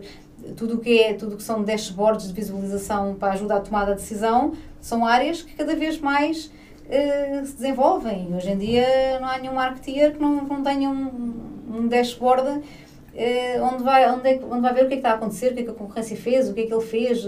tudo 0.56 0.74
o 0.74 0.78
que 0.78 0.98
é, 0.98 1.14
tudo 1.14 1.36
que 1.36 1.42
são 1.42 1.62
dashboards 1.62 2.28
de 2.28 2.34
visualização 2.34 3.14
para 3.14 3.32
ajudar 3.34 3.58
a 3.58 3.60
tomada 3.60 3.94
de 3.94 4.00
decisão, 4.00 4.52
são 4.80 5.06
áreas 5.06 5.42
que 5.42 5.54
cada 5.54 5.74
vez 5.76 5.98
mais 5.98 6.50
eh, 6.88 7.42
se 7.44 7.54
desenvolvem. 7.54 8.34
Hoje 8.34 8.50
em 8.50 8.58
dia 8.58 9.18
não 9.20 9.28
há 9.28 9.38
nenhum 9.38 9.54
marketeer 9.54 10.12
que 10.12 10.20
não, 10.20 10.42
não 10.44 10.62
tenha 10.62 10.88
um, 10.88 11.32
um 11.70 11.88
dashboard 11.88 12.62
eh, 13.14 13.60
onde, 13.60 13.82
vai, 13.82 14.10
onde, 14.10 14.28
é, 14.28 14.40
onde 14.42 14.60
vai 14.60 14.72
ver 14.72 14.84
o 14.84 14.88
que 14.88 14.94
é 14.94 14.96
que 14.96 15.00
está 15.00 15.10
a 15.10 15.14
acontecer, 15.14 15.52
o 15.52 15.54
que 15.54 15.60
é 15.60 15.64
que 15.64 15.70
a 15.70 15.74
concorrência 15.74 16.16
fez, 16.16 16.48
o 16.48 16.54
que 16.54 16.62
é 16.62 16.66
que 16.66 16.72
ele 16.72 16.82
fez, 16.82 17.26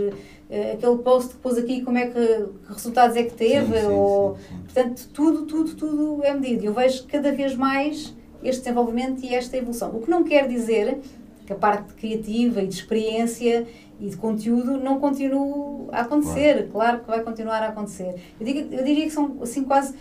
eh, 0.51 0.73
aquele 0.73 0.99
post 0.99 1.35
que 1.35 1.41
pôs 1.41 1.59
aqui, 1.59 1.83
como 1.83 1.99
é 1.99 2.07
que, 2.07 2.13
que 2.13 2.73
resultados 2.73 3.17
é 3.17 3.25
que 3.25 3.35
teve, 3.35 3.75
Sim, 3.75 3.81
sim, 3.81 3.93
ou, 3.93 4.37
sim. 4.37 4.57
portanto, 4.65 5.09
tudo, 5.13 5.47
tudo, 5.47 5.75
tudo 5.75 6.25
é 6.25 6.33
medido. 6.33 6.65
Eu 6.65 6.73
vejo 6.73 7.05
cada 7.07 7.33
vez 7.33 7.55
mais 7.55 8.15
este 8.43 8.63
desenvolvimento 8.63 9.25
e 9.25 9.35
esta 9.35 9.57
evolução. 9.57 9.91
O 9.91 10.01
que 10.01 10.11
não 10.11 10.25
quer 10.25 10.49
dizer 10.49 10.99
que 11.47 11.53
a 11.53 11.57
parte 11.57 11.93
criativa 11.95 12.63
e 12.63 12.67
de 12.67 12.75
experiência 12.75 13.67
e 14.01 14.09
de 14.09 14.17
conteúdo 14.17 14.79
não 14.79 14.99
continue 14.99 15.89
a 15.93 16.01
acontecer. 16.01 16.69
Claro, 16.73 17.01
que 17.01 17.07
vai 17.07 17.21
continuar 17.23 17.63
a 17.63 17.69
acontecer. 17.69 18.15
Eu, 18.41 18.47
digo, 18.47 18.75
eu 18.75 18.85
diria 18.85 19.05
que 19.05 19.11
são 19.11 19.37
assim 19.43 19.63
quase 19.63 19.95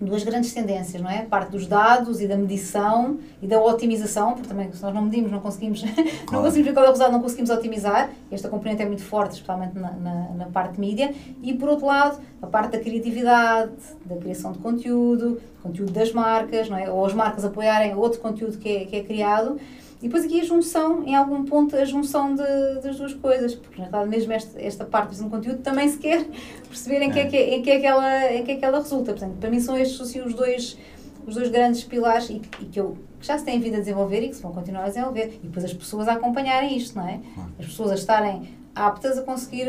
duas 0.00 0.24
grandes 0.24 0.52
tendências, 0.52 1.00
não 1.00 1.08
é? 1.08 1.18
A 1.18 1.26
parte 1.26 1.52
dos 1.52 1.64
dados 1.68 2.20
e 2.20 2.26
da 2.26 2.36
medição 2.36 3.18
e 3.40 3.46
da 3.46 3.62
otimização, 3.62 4.32
porque 4.32 4.48
também 4.48 4.70
se 4.72 4.82
nós 4.82 4.92
não 4.92 5.02
medimos, 5.02 5.30
não 5.30 5.38
conseguimos, 5.38 5.80
não 5.86 5.92
Claro. 6.26 6.44
conseguimos 6.44 6.66
ver 6.66 6.72
qual 6.72 6.84
é 6.84 6.88
o 6.88 6.90
resultado, 6.90 7.12
não 7.12 7.22
conseguimos 7.22 7.50
otimizar. 7.50 8.10
Esta 8.30 8.48
componente 8.48 8.82
é 8.82 8.84
muito 8.86 9.04
forte, 9.04 9.34
especialmente 9.34 9.78
na, 9.78 9.92
na, 9.92 10.28
na 10.36 10.44
parte 10.46 10.74
de 10.74 10.80
mídia. 10.80 11.14
E 11.40 11.54
por 11.54 11.68
outro 11.68 11.86
lado, 11.86 12.20
a 12.40 12.46
parte 12.48 12.72
da 12.72 12.80
criatividade, 12.80 13.70
da 14.04 14.16
criação 14.16 14.50
de 14.50 14.58
conteúdo, 14.58 15.40
conteúdo 15.62 15.92
das 15.92 16.12
marcas, 16.12 16.68
não 16.68 16.76
é? 16.76 16.90
Ou 16.90 17.06
as 17.06 17.14
marcas 17.14 17.44
apoiarem 17.44 17.94
outro 17.94 18.18
conteúdo 18.20 18.58
que 18.58 18.68
é, 18.68 18.84
que 18.84 18.96
é 18.96 19.02
criado. 19.04 19.56
E 20.02 20.08
depois 20.08 20.24
aqui 20.24 20.40
a 20.40 20.44
junção, 20.44 21.04
em 21.06 21.14
algum 21.14 21.44
ponto, 21.44 21.76
a 21.76 21.84
junção 21.84 22.34
de, 22.34 22.42
das 22.82 22.96
duas 22.96 23.14
coisas, 23.14 23.54
porque 23.54 23.78
na 23.78 23.84
verdade 23.84 24.10
mesmo 24.10 24.32
esta, 24.32 24.60
esta 24.60 24.84
parte 24.84 25.16
do 25.16 25.30
conteúdo 25.30 25.62
também 25.62 25.88
se 25.88 25.96
quer 25.96 26.26
perceber 26.68 27.02
em 27.02 27.10
que 27.12 27.20
é 27.20 27.26
que, 27.26 27.36
em 27.36 27.62
que, 27.62 27.70
é 27.70 27.78
que, 27.78 27.86
ela, 27.86 28.32
em 28.32 28.44
que 28.44 28.50
é 28.50 28.56
que 28.56 28.64
ela 28.64 28.80
resulta. 28.80 29.12
Portanto, 29.12 29.36
para 29.38 29.48
mim 29.48 29.60
são 29.60 29.78
estes 29.78 30.00
assim, 30.00 30.20
os, 30.20 30.34
dois, 30.34 30.76
os 31.24 31.36
dois 31.36 31.48
grandes 31.50 31.84
pilares 31.84 32.28
e, 32.30 32.42
e 32.60 32.64
que, 32.64 32.80
eu, 32.80 32.98
que 33.20 33.24
já 33.24 33.38
se 33.38 33.44
têm 33.44 33.60
vindo 33.60 33.76
a 33.76 33.78
desenvolver 33.78 34.22
e 34.22 34.28
que 34.28 34.34
se 34.34 34.42
vão 34.42 34.50
continuar 34.50 34.82
a 34.82 34.88
desenvolver. 34.88 35.38
E 35.40 35.46
depois 35.46 35.64
as 35.64 35.72
pessoas 35.72 36.08
a 36.08 36.14
acompanharem 36.14 36.76
isto, 36.76 36.98
não 36.98 37.08
é? 37.08 37.20
As 37.60 37.66
pessoas 37.66 37.92
a 37.92 37.94
estarem 37.94 38.60
aptas 38.74 39.18
a 39.18 39.22
conseguir 39.22 39.68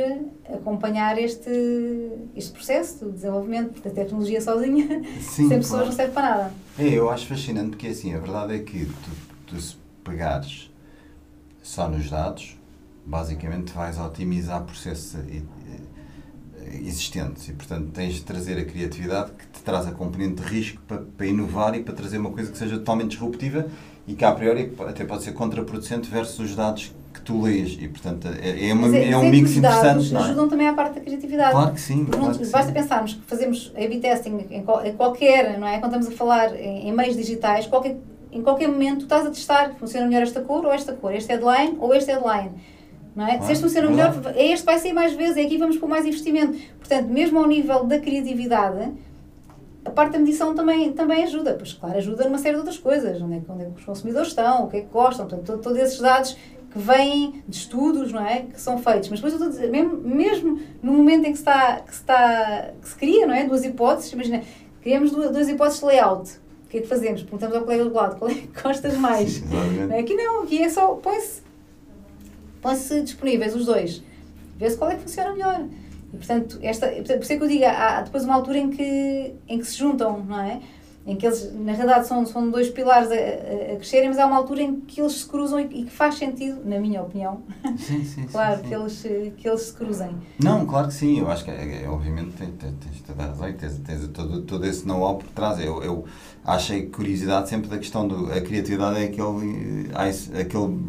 acompanhar 0.51 1.19
este, 1.19 1.51
este 2.35 2.51
processo 2.53 3.05
de 3.05 3.11
desenvolvimento 3.11 3.81
da 3.83 3.91
tecnologia 3.91 4.41
sozinha, 4.41 5.03
Sim, 5.19 5.47
sem 5.49 5.57
pessoas 5.57 5.69
claro. 5.69 5.85
não 5.85 5.91
serve 5.91 6.11
para 6.13 6.29
nada. 6.29 6.51
É, 6.79 6.87
eu 6.87 7.09
acho 7.09 7.27
fascinante 7.27 7.71
porque 7.71 7.87
assim, 7.87 8.15
a 8.15 8.19
verdade 8.19 8.55
é 8.55 8.59
que 8.59 8.85
tu, 8.85 9.11
tu 9.47 9.61
se 9.61 9.82
pegares 10.03 10.69
só 11.61 11.87
nos 11.87 12.09
dados, 12.09 12.57
basicamente 13.05 13.71
vais 13.73 13.97
otimizar 13.99 14.61
processos 14.63 15.15
eh, 15.15 15.41
eh, 16.61 16.79
existentes 16.85 17.47
e 17.49 17.53
portanto 17.53 17.89
tens 17.93 18.15
de 18.15 18.21
trazer 18.23 18.57
a 18.57 18.65
criatividade 18.65 19.31
que 19.31 19.47
te 19.47 19.61
traz 19.61 19.87
a 19.87 19.91
componente 19.91 20.41
de 20.41 20.47
risco 20.47 20.81
para, 20.87 20.97
para 21.17 21.25
inovar 21.25 21.75
e 21.75 21.83
para 21.83 21.93
trazer 21.93 22.17
uma 22.17 22.31
coisa 22.31 22.51
que 22.51 22.57
seja 22.57 22.77
totalmente 22.77 23.11
disruptiva 23.11 23.67
e 24.07 24.13
que 24.13 24.25
a 24.25 24.31
priori 24.31 24.73
até 24.87 25.05
pode 25.05 25.23
ser 25.23 25.33
contraproducente 25.33 26.09
versus 26.09 26.39
os 26.39 26.55
dados 26.55 26.93
que 27.13 27.21
tu 27.21 27.41
lês 27.41 27.77
e 27.79 27.87
portanto 27.87 28.27
é, 28.27 28.69
é, 28.69 28.73
uma, 28.73 28.87
é 28.95 29.11
mas 29.11 29.23
um 29.23 29.29
mix 29.29 29.51
os 29.51 29.61
dados 29.61 29.77
interessante, 29.79 30.13
não 30.13 30.19
é? 30.21 30.23
ajudam 30.25 30.49
também 30.49 30.67
à 30.67 30.73
parte 30.73 30.95
da 30.95 31.01
criatividade. 31.01 31.51
Claro 31.51 31.73
que 31.73 31.81
sim, 31.81 32.05
Porque 32.05 32.17
não- 32.17 32.25
claro 32.25 32.39
que 32.39 32.47
basta 32.47 32.67
sim. 32.67 32.73
pensarmos 32.73 33.13
que 33.13 33.21
fazemos 33.21 33.71
A-B 33.75 33.99
testing 33.99 34.45
em 34.49 34.63
qualquer, 34.95 35.57
não 35.59 35.67
é? 35.67 35.79
Quando 35.79 35.93
estamos 35.95 36.07
a 36.07 36.11
falar 36.11 36.55
em, 36.55 36.89
em 36.89 36.91
meios 36.93 37.15
digitais, 37.15 37.67
qualquer, 37.67 37.97
em 38.37 38.41
qualquer 38.41 38.67
momento 38.67 38.99
tu 38.99 39.03
estás 39.03 39.25
a 39.25 39.29
testar, 39.29 39.73
funciona 39.75 40.05
melhor 40.07 40.23
esta 40.23 40.41
cor 40.41 40.65
ou 40.65 40.71
esta 40.73 40.93
cor, 40.93 41.13
este 41.13 41.31
headline 41.31 41.77
ou 41.79 41.93
este 41.93 42.11
headline. 42.11 42.51
Não 43.15 43.25
é? 43.25 43.31
Claro, 43.37 43.45
Se 43.45 43.51
este 43.53 43.63
funciona 43.63 43.89
melhor, 43.89 44.11
verdade. 44.11 44.39
é 44.39 44.51
este 44.51 44.65
vai 44.65 44.79
sair 44.79 44.93
mais 44.93 45.13
vezes, 45.13 45.37
é 45.37 45.41
aqui 45.43 45.57
vamos 45.57 45.77
pôr 45.77 45.87
mais 45.87 46.05
investimento. 46.05 46.57
Portanto, 46.79 47.07
mesmo 47.09 47.37
ao 47.39 47.47
nível 47.47 47.83
da 47.83 47.99
criatividade, 47.99 48.91
a 49.85 49.89
parte 49.91 50.13
da 50.13 50.19
medição 50.19 50.55
também, 50.55 50.91
também 50.93 51.23
ajuda. 51.23 51.53
Pois, 51.55 51.73
claro, 51.73 51.97
ajuda 51.97 52.23
numa 52.25 52.37
série 52.37 52.53
de 52.55 52.59
outras 52.59 52.77
coisas. 52.77 53.21
Onde 53.21 53.35
é, 53.35 53.39
que- 53.39 53.51
onde 53.51 53.63
é 53.63 53.65
que 53.65 53.79
os 53.79 53.85
consumidores 53.85 54.29
estão, 54.29 54.63
o 54.63 54.67
que 54.69 54.77
é 54.77 54.81
que 54.81 54.87
gostam. 54.87 55.27
Portanto, 55.27 55.45
to- 55.57 55.61
todos 55.61 55.77
esses 55.77 55.99
dados 55.99 56.35
que 56.71 56.79
vêm 56.79 57.43
de 57.47 57.55
estudos, 57.55 58.11
não 58.11 58.25
é? 58.25 58.43
Que 58.51 58.59
são 58.59 58.77
feitos. 58.79 59.09
Mas 59.09 59.19
depois 59.19 59.33
eu 59.33 59.37
estou 59.39 59.47
a 59.47 59.51
dizer, 59.51 59.69
mesmo, 59.69 59.95
mesmo 59.97 60.59
no 60.81 60.93
momento 60.93 61.25
em 61.27 61.31
que 61.33 61.37
se, 61.37 61.41
está, 61.43 61.81
que 61.81 61.93
se, 61.93 62.01
está, 62.01 62.69
que 62.81 62.89
se 62.89 62.95
cria, 62.95 63.27
não 63.27 63.33
é? 63.35 63.43
Duas 63.45 63.63
hipóteses, 63.63 64.11
imagina, 64.13 64.41
criamos 64.81 65.11
duas, 65.11 65.29
duas 65.31 65.47
hipóteses 65.49 65.81
de 65.81 65.85
layout. 65.85 66.31
O 66.73 66.75
que 66.75 66.79
é 66.79 66.81
que 66.81 66.87
fazemos? 66.87 67.21
Perguntamos 67.21 67.55
ao 67.55 67.63
colega 67.63 67.83
do 67.83 67.93
lado, 67.93 68.15
qual 68.17 68.31
é 68.31 68.33
que 68.33 68.47
gostas 68.63 68.97
mais? 68.97 69.33
Sim, 69.33 69.45
exatamente. 69.45 69.93
Aqui 69.93 70.15
não, 70.15 70.41
aqui 70.41 70.63
é 70.63 70.69
só, 70.69 70.95
põe-se 70.95 71.43
põe-se 72.63 73.01
disponíveis 73.03 73.53
os 73.53 73.67
dois. 73.67 74.01
Vê-se 74.57 74.75
qual 74.75 74.89
é 74.89 74.95
que 74.95 75.01
funciona 75.01 75.33
melhor. 75.33 75.67
E, 76.11 76.17
portanto, 76.17 76.57
esta, 76.63 76.87
por 76.87 77.01
isso 77.01 77.33
é 77.33 77.37
que 77.37 77.43
eu 77.43 77.47
digo, 77.47 77.65
há, 77.65 77.99
há 77.99 78.01
depois 78.01 78.23
uma 78.23 78.33
altura 78.33 78.57
em 78.57 78.71
que, 78.71 79.35
em 79.47 79.59
que 79.59 79.65
se 79.67 79.77
juntam, 79.77 80.23
não 80.23 80.39
é? 80.39 80.61
Em 81.05 81.15
que 81.15 81.27
eles, 81.27 81.53
na 81.53 81.73
realidade, 81.73 82.07
são, 82.07 82.25
são 82.25 82.49
dois 82.49 82.69
pilares 82.69 83.11
a, 83.11 83.13
a, 83.13 83.73
a 83.73 83.75
crescerem, 83.75 84.07
mas 84.07 84.17
há 84.17 84.25
uma 84.25 84.37
altura 84.37 84.63
em 84.63 84.79
que 84.79 85.01
eles 85.01 85.11
se 85.11 85.25
cruzam 85.27 85.59
e, 85.59 85.65
e 85.65 85.83
que 85.83 85.91
faz 85.91 86.15
sentido, 86.15 86.61
na 86.63 86.79
minha 86.79 87.01
opinião, 87.01 87.43
Sim, 87.77 88.05
sim, 88.05 88.25
claro, 88.31 88.55
sim, 88.55 88.63
sim. 88.63 88.69
Que, 88.69 88.75
eles, 88.75 89.33
que 89.37 89.47
eles 89.49 89.61
se 89.61 89.73
cruzem. 89.73 90.15
Não, 90.41 90.65
claro 90.65 90.87
que 90.87 90.93
sim, 90.93 91.19
eu 91.19 91.29
acho 91.29 91.43
que 91.43 91.51
é, 91.51 91.83
é, 91.83 91.89
obviamente 91.89 92.31
tens, 92.37 92.53
tens, 92.57 92.73
tens 92.79 93.01
toda 93.01 93.21
a 93.21 93.27
razão 93.27 93.42
e 93.53 93.57
tens, 93.57 93.77
tens 93.79 94.07
todo, 94.07 94.41
todo 94.41 94.65
esse 94.65 94.85
know-how 94.87 95.17
por 95.17 95.27
trás. 95.29 95.59
Eu, 95.59 95.81
eu 95.83 96.05
achei 96.43 96.87
curiosidade 96.87 97.49
sempre 97.49 97.69
da 97.69 97.77
questão 97.77 98.07
do. 98.07 98.31
A 98.31 98.41
criatividade 98.41 98.99
é 98.99 99.05
aquele, 99.05 99.89
eh, 99.93 100.41
aquele 100.41 100.79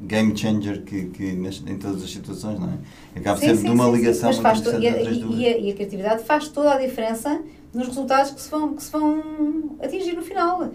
game 0.00 0.36
changer 0.36 0.82
que, 0.82 1.06
que 1.06 1.32
nas, 1.32 1.62
em 1.66 1.76
todas 1.76 2.02
as 2.02 2.10
situações, 2.10 2.58
não 2.58 2.68
é? 2.68 3.18
Acaba 3.18 3.38
Sim, 3.38 3.46
sempre 3.46 3.58
sim, 3.58 3.64
de 3.66 3.70
uma 3.70 3.84
sim, 3.84 3.90
sim. 3.90 3.96
ligação 3.98 4.28
Mas 4.28 4.36
muito 4.36 4.42
faz 4.42 4.82
e, 4.82 4.86
e- 4.86 5.40
e 5.40 5.46
a- 5.46 5.58
e 5.58 5.70
a 5.70 5.74
criatividade 5.74 6.24
faz 6.24 6.48
toda 6.48 6.72
a 6.74 6.78
diferença 6.78 7.40
nos 7.74 7.86
resultados 7.88 8.30
que 8.32 8.40
se 8.40 8.50
vão, 8.50 8.74
que 8.74 8.82
se 8.82 8.90
vão 8.90 9.22
atingir 9.82 10.14
no 10.14 10.22
final. 10.22 10.70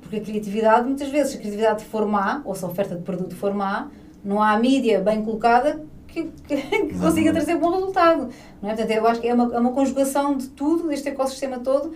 Porque 0.00 0.16
a 0.16 0.20
criatividade, 0.20 0.86
muitas 0.86 1.08
vezes, 1.08 1.32
se 1.32 1.36
a 1.36 1.40
criatividade 1.40 1.84
for 1.84 2.06
má, 2.06 2.40
ou 2.44 2.54
se 2.54 2.64
a 2.64 2.68
oferta 2.68 2.96
de 2.96 3.02
produto 3.02 3.36
for 3.36 3.52
má, 3.54 3.88
não 4.24 4.42
há 4.42 4.58
mídia 4.58 5.00
bem 5.00 5.22
colocada 5.22 5.80
que, 6.12 6.24
que, 6.46 6.98
consiga 6.98 7.32
trazer 7.32 7.56
bom 7.56 7.70
resultado. 7.70 8.28
Não 8.60 8.70
é? 8.70 8.74
Portanto, 8.74 8.90
eu 8.90 9.06
acho 9.06 9.20
que 9.20 9.28
é 9.28 9.34
uma, 9.34 9.54
é 9.54 9.58
uma 9.58 9.72
conjugação 9.72 10.36
de 10.36 10.48
tudo, 10.48 10.88
deste 10.88 11.08
ecossistema 11.08 11.58
todo, 11.58 11.94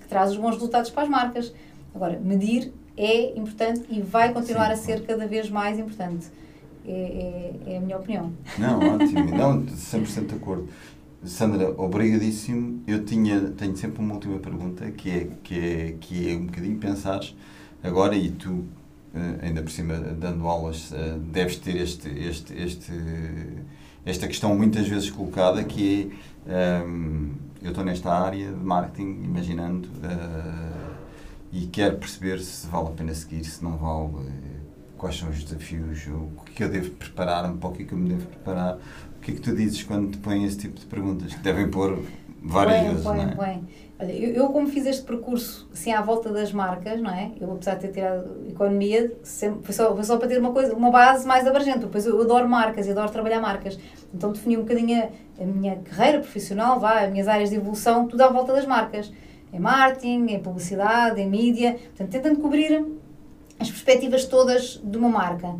que 0.00 0.08
traz 0.08 0.30
os 0.30 0.36
bons 0.36 0.54
resultados 0.54 0.90
para 0.90 1.04
as 1.04 1.08
marcas. 1.08 1.52
Agora, 1.94 2.18
medir 2.22 2.72
é 2.96 3.38
importante 3.38 3.84
e 3.90 4.00
vai 4.00 4.32
continuar 4.32 4.66
Sim, 4.68 4.72
a 4.72 4.76
ser 4.76 5.06
cada 5.06 5.26
vez 5.26 5.50
mais 5.50 5.78
importante. 5.78 6.26
É, 6.86 7.52
é, 7.66 7.72
é 7.72 7.76
a 7.78 7.80
minha 7.80 7.96
opinião. 7.96 8.32
Não, 8.58 8.78
ótimo. 8.78 9.24
Não, 9.36 9.62
100% 9.64 10.26
de 10.26 10.34
acordo. 10.36 10.68
Sandra, 11.24 11.74
obrigadíssimo. 11.76 12.82
Eu 12.86 13.04
tinha, 13.04 13.40
tenho 13.56 13.76
sempre 13.76 14.00
uma 14.00 14.14
última 14.14 14.38
pergunta, 14.38 14.90
que 14.92 15.10
é, 15.10 15.28
que 15.42 15.58
é, 15.58 15.94
que 15.98 16.30
é 16.30 16.36
um 16.36 16.46
bocadinho 16.46 16.78
pensares 16.78 17.34
agora, 17.82 18.14
e 18.14 18.30
tu, 18.30 18.64
ainda 19.42 19.62
por 19.62 19.70
cima, 19.70 19.94
dando 19.94 20.46
aulas, 20.46 20.92
eh, 20.92 21.16
deves 21.18 21.56
ter 21.56 21.76
este, 21.76 22.08
este, 22.08 22.54
este, 22.54 22.92
esta 24.04 24.26
questão 24.26 24.54
muitas 24.56 24.86
vezes 24.88 25.10
colocada, 25.10 25.62
que 25.64 26.12
é, 26.46 26.80
ehm, 26.80 27.30
eu 27.62 27.70
estou 27.70 27.84
nesta 27.84 28.12
área 28.12 28.52
de 28.52 28.64
marketing, 28.64 29.22
imaginando, 29.24 29.88
eh, 30.02 30.96
e 31.52 31.66
quero 31.66 31.96
perceber 31.96 32.40
se 32.40 32.66
vale 32.66 32.88
a 32.88 32.90
pena 32.90 33.14
seguir, 33.14 33.44
se 33.44 33.62
não 33.64 33.76
vale, 33.76 34.28
eh, 34.28 34.56
quais 34.96 35.16
são 35.18 35.28
os 35.28 35.42
desafios, 35.42 36.06
o 36.06 36.30
que 36.54 36.62
eu 36.64 36.68
devo 36.68 36.90
preparar-me, 36.90 37.58
para 37.58 37.68
o 37.68 37.72
que 37.72 37.82
é 37.82 37.86
que 37.86 37.92
eu 37.92 37.98
me 37.98 38.08
devo 38.10 38.26
preparar. 38.26 38.78
O 39.16 39.20
que 39.20 39.32
é 39.32 39.34
que 39.34 39.40
tu 39.40 39.54
dizes 39.56 39.82
quando 39.82 40.12
te 40.12 40.18
põem 40.18 40.44
esse 40.44 40.58
tipo 40.58 40.78
de 40.78 40.86
perguntas? 40.86 41.34
Que 41.34 41.40
devem 41.40 41.68
pôr 41.68 42.02
várias 42.42 42.80
Bem, 42.80 42.90
vezes, 42.90 43.04
bem, 43.04 43.26
não 43.26 43.44
é? 43.44 43.46
bem. 43.46 43.64
Olha, 43.98 44.12
eu, 44.12 44.34
eu 44.34 44.48
como 44.50 44.66
fiz 44.66 44.84
este 44.84 45.02
percurso 45.02 45.66
assim 45.72 45.90
à 45.90 46.02
volta 46.02 46.30
das 46.30 46.52
marcas, 46.52 47.00
não 47.00 47.10
é? 47.10 47.32
Eu 47.40 47.50
apesar 47.52 47.76
de 47.76 47.80
ter 47.82 47.92
tirado 47.92 48.46
economia, 48.46 49.16
sempre, 49.22 49.60
foi, 49.62 49.74
só, 49.74 49.94
foi 49.94 50.04
só 50.04 50.18
para 50.18 50.28
ter 50.28 50.38
uma 50.38 50.52
coisa, 50.52 50.74
uma 50.74 50.90
base 50.90 51.26
mais 51.26 51.46
abrangente. 51.46 51.78
Depois 51.78 52.04
eu, 52.04 52.14
eu 52.14 52.22
adoro 52.22 52.46
marcas, 52.46 52.86
eu 52.86 52.92
adoro 52.92 53.10
trabalhar 53.10 53.40
marcas. 53.40 53.78
Então 54.12 54.32
defini 54.32 54.58
um 54.58 54.62
bocadinho 54.62 55.02
a, 55.02 55.42
a 55.42 55.46
minha 55.46 55.76
carreira 55.76 56.20
profissional, 56.20 56.78
vá, 56.78 57.04
as 57.04 57.10
minhas 57.10 57.26
áreas 57.26 57.48
de 57.48 57.56
evolução, 57.56 58.06
tudo 58.06 58.20
à 58.20 58.28
volta 58.28 58.52
das 58.52 58.66
marcas. 58.66 59.10
Em 59.50 59.58
marketing, 59.58 60.26
em 60.28 60.40
publicidade, 60.40 61.18
em 61.18 61.30
mídia, 61.30 61.72
portanto, 61.72 62.10
tentando 62.10 62.40
cobrir 62.40 62.84
as 63.58 63.70
perspectivas 63.70 64.26
todas 64.26 64.78
de 64.84 64.98
uma 64.98 65.08
marca. 65.08 65.54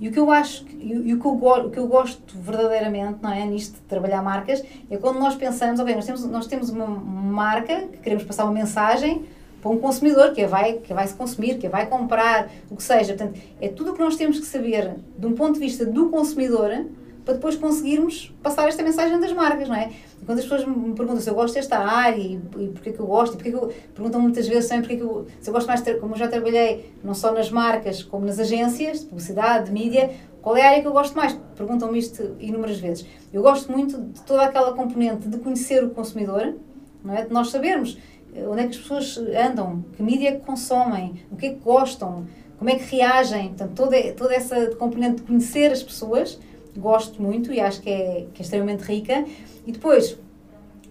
E 0.00 0.08
o 0.08 0.12
que 0.12 0.18
eu 0.18 0.30
acho, 0.30 0.66
e 0.68 0.92
e 0.92 1.14
o 1.14 1.20
que 1.20 1.26
eu, 1.26 1.32
o 1.32 1.70
que 1.70 1.78
eu 1.78 1.86
gosto 1.86 2.36
verdadeiramente, 2.36 3.18
não 3.22 3.32
é, 3.32 3.44
nisto 3.46 3.74
de 3.74 3.82
trabalhar 3.82 4.22
marcas, 4.22 4.62
é 4.90 4.96
quando 4.96 5.18
nós 5.18 5.34
pensamos, 5.36 5.78
ok, 5.78 5.94
nós 5.94 6.04
temos, 6.04 6.24
nós 6.26 6.46
temos 6.46 6.68
uma 6.68 6.86
marca 6.86 7.82
que 7.82 7.98
queremos 7.98 8.24
passar 8.24 8.44
uma 8.44 8.52
mensagem 8.52 9.24
para 9.62 9.70
um 9.70 9.78
consumidor 9.78 10.32
que 10.32 10.46
vai, 10.46 10.74
que 10.74 10.92
vai 10.92 11.06
se 11.06 11.14
consumir, 11.14 11.58
que 11.58 11.68
vai 11.68 11.86
comprar, 11.86 12.50
o 12.70 12.76
que 12.76 12.82
seja. 12.82 13.14
Portanto, 13.14 13.40
é 13.60 13.68
tudo 13.68 13.92
o 13.92 13.94
que 13.94 14.00
nós 14.00 14.16
temos 14.16 14.38
que 14.38 14.44
saber 14.44 14.94
de 15.16 15.26
um 15.26 15.32
ponto 15.32 15.54
de 15.54 15.60
vista 15.60 15.86
do 15.86 16.10
consumidor 16.10 16.84
para 17.24 17.34
depois 17.34 17.56
conseguirmos 17.56 18.32
passar 18.42 18.68
esta 18.68 18.82
mensagem 18.82 19.18
das 19.18 19.32
marcas, 19.32 19.68
não 19.68 19.76
é? 19.76 19.90
E 20.20 20.24
quando 20.24 20.38
as 20.38 20.44
pessoas 20.44 20.66
me 20.66 20.92
perguntam 20.94 21.20
se 21.20 21.30
eu 21.30 21.34
gosto 21.34 21.54
desta 21.54 21.78
área 21.78 22.20
e, 22.20 22.34
e 22.34 22.68
porque 22.68 22.90
é 22.90 22.92
que 22.92 23.00
eu 23.00 23.06
gosto, 23.06 23.34
e 23.34 23.36
porque 23.36 23.48
é 23.48 23.52
que 23.52 23.58
eu, 23.58 23.72
perguntam 23.94 24.20
muitas 24.20 24.46
vezes 24.46 24.68
também 24.68 24.82
porque 24.82 24.94
é 24.94 24.96
que 24.98 25.02
eu, 25.02 25.26
se 25.40 25.48
eu 25.48 25.54
gosto 25.54 25.66
mais, 25.66 25.80
de 25.80 25.94
como 25.94 26.14
eu 26.14 26.18
já 26.18 26.28
trabalhei 26.28 26.92
não 27.02 27.14
só 27.14 27.32
nas 27.32 27.50
marcas 27.50 28.02
como 28.02 28.26
nas 28.26 28.38
agências 28.38 29.00
de 29.00 29.06
publicidade, 29.06 29.66
de 29.66 29.72
mídia, 29.72 30.10
qual 30.42 30.56
é 30.56 30.62
a 30.62 30.68
área 30.68 30.82
que 30.82 30.86
eu 30.86 30.92
gosto 30.92 31.16
mais? 31.16 31.38
Perguntam-me 31.56 31.98
isto 31.98 32.36
inúmeras 32.38 32.78
vezes. 32.78 33.06
Eu 33.32 33.40
gosto 33.40 33.72
muito 33.72 33.98
de 33.98 34.20
toda 34.22 34.42
aquela 34.42 34.74
componente 34.74 35.26
de 35.26 35.38
conhecer 35.38 35.82
o 35.82 35.90
consumidor, 35.90 36.54
não 37.02 37.14
é? 37.14 37.24
De 37.24 37.32
nós 37.32 37.48
sabermos 37.50 37.96
eh, 38.34 38.46
onde 38.46 38.60
é 38.60 38.64
que 38.64 38.70
as 38.70 38.76
pessoas 38.76 39.18
andam, 39.18 39.82
que 39.96 40.02
mídia 40.02 40.28
é 40.28 40.32
consomem, 40.32 41.24
o 41.30 41.36
que 41.36 41.46
é 41.46 41.48
que 41.50 41.60
gostam, 41.60 42.26
como 42.58 42.68
é 42.70 42.76
que 42.76 42.96
reagem, 42.96 43.48
portanto, 43.48 43.72
toda, 43.74 44.12
toda 44.12 44.34
essa 44.34 44.66
componente 44.76 45.16
de 45.16 45.22
conhecer 45.22 45.72
as 45.72 45.82
pessoas, 45.82 46.38
gosto 46.76 47.22
muito 47.22 47.52
e 47.52 47.60
acho 47.60 47.80
que 47.80 47.90
é, 47.90 48.26
que 48.32 48.40
é 48.40 48.44
extremamente 48.44 48.82
rica. 48.82 49.24
E 49.66 49.72
depois, 49.72 50.18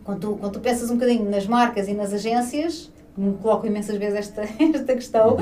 quando 0.03 0.19
tu, 0.19 0.37
quando 0.37 0.53
tu 0.53 0.59
pensas 0.59 0.89
um 0.89 0.95
bocadinho 0.95 1.29
nas 1.29 1.45
marcas 1.47 1.87
e 1.87 1.93
nas 1.93 2.13
agências, 2.13 2.91
me 3.17 3.33
coloco 3.35 3.65
imensas 3.67 3.97
vezes 3.97 4.19
esta, 4.19 4.41
esta 4.73 4.93
questão, 4.93 5.37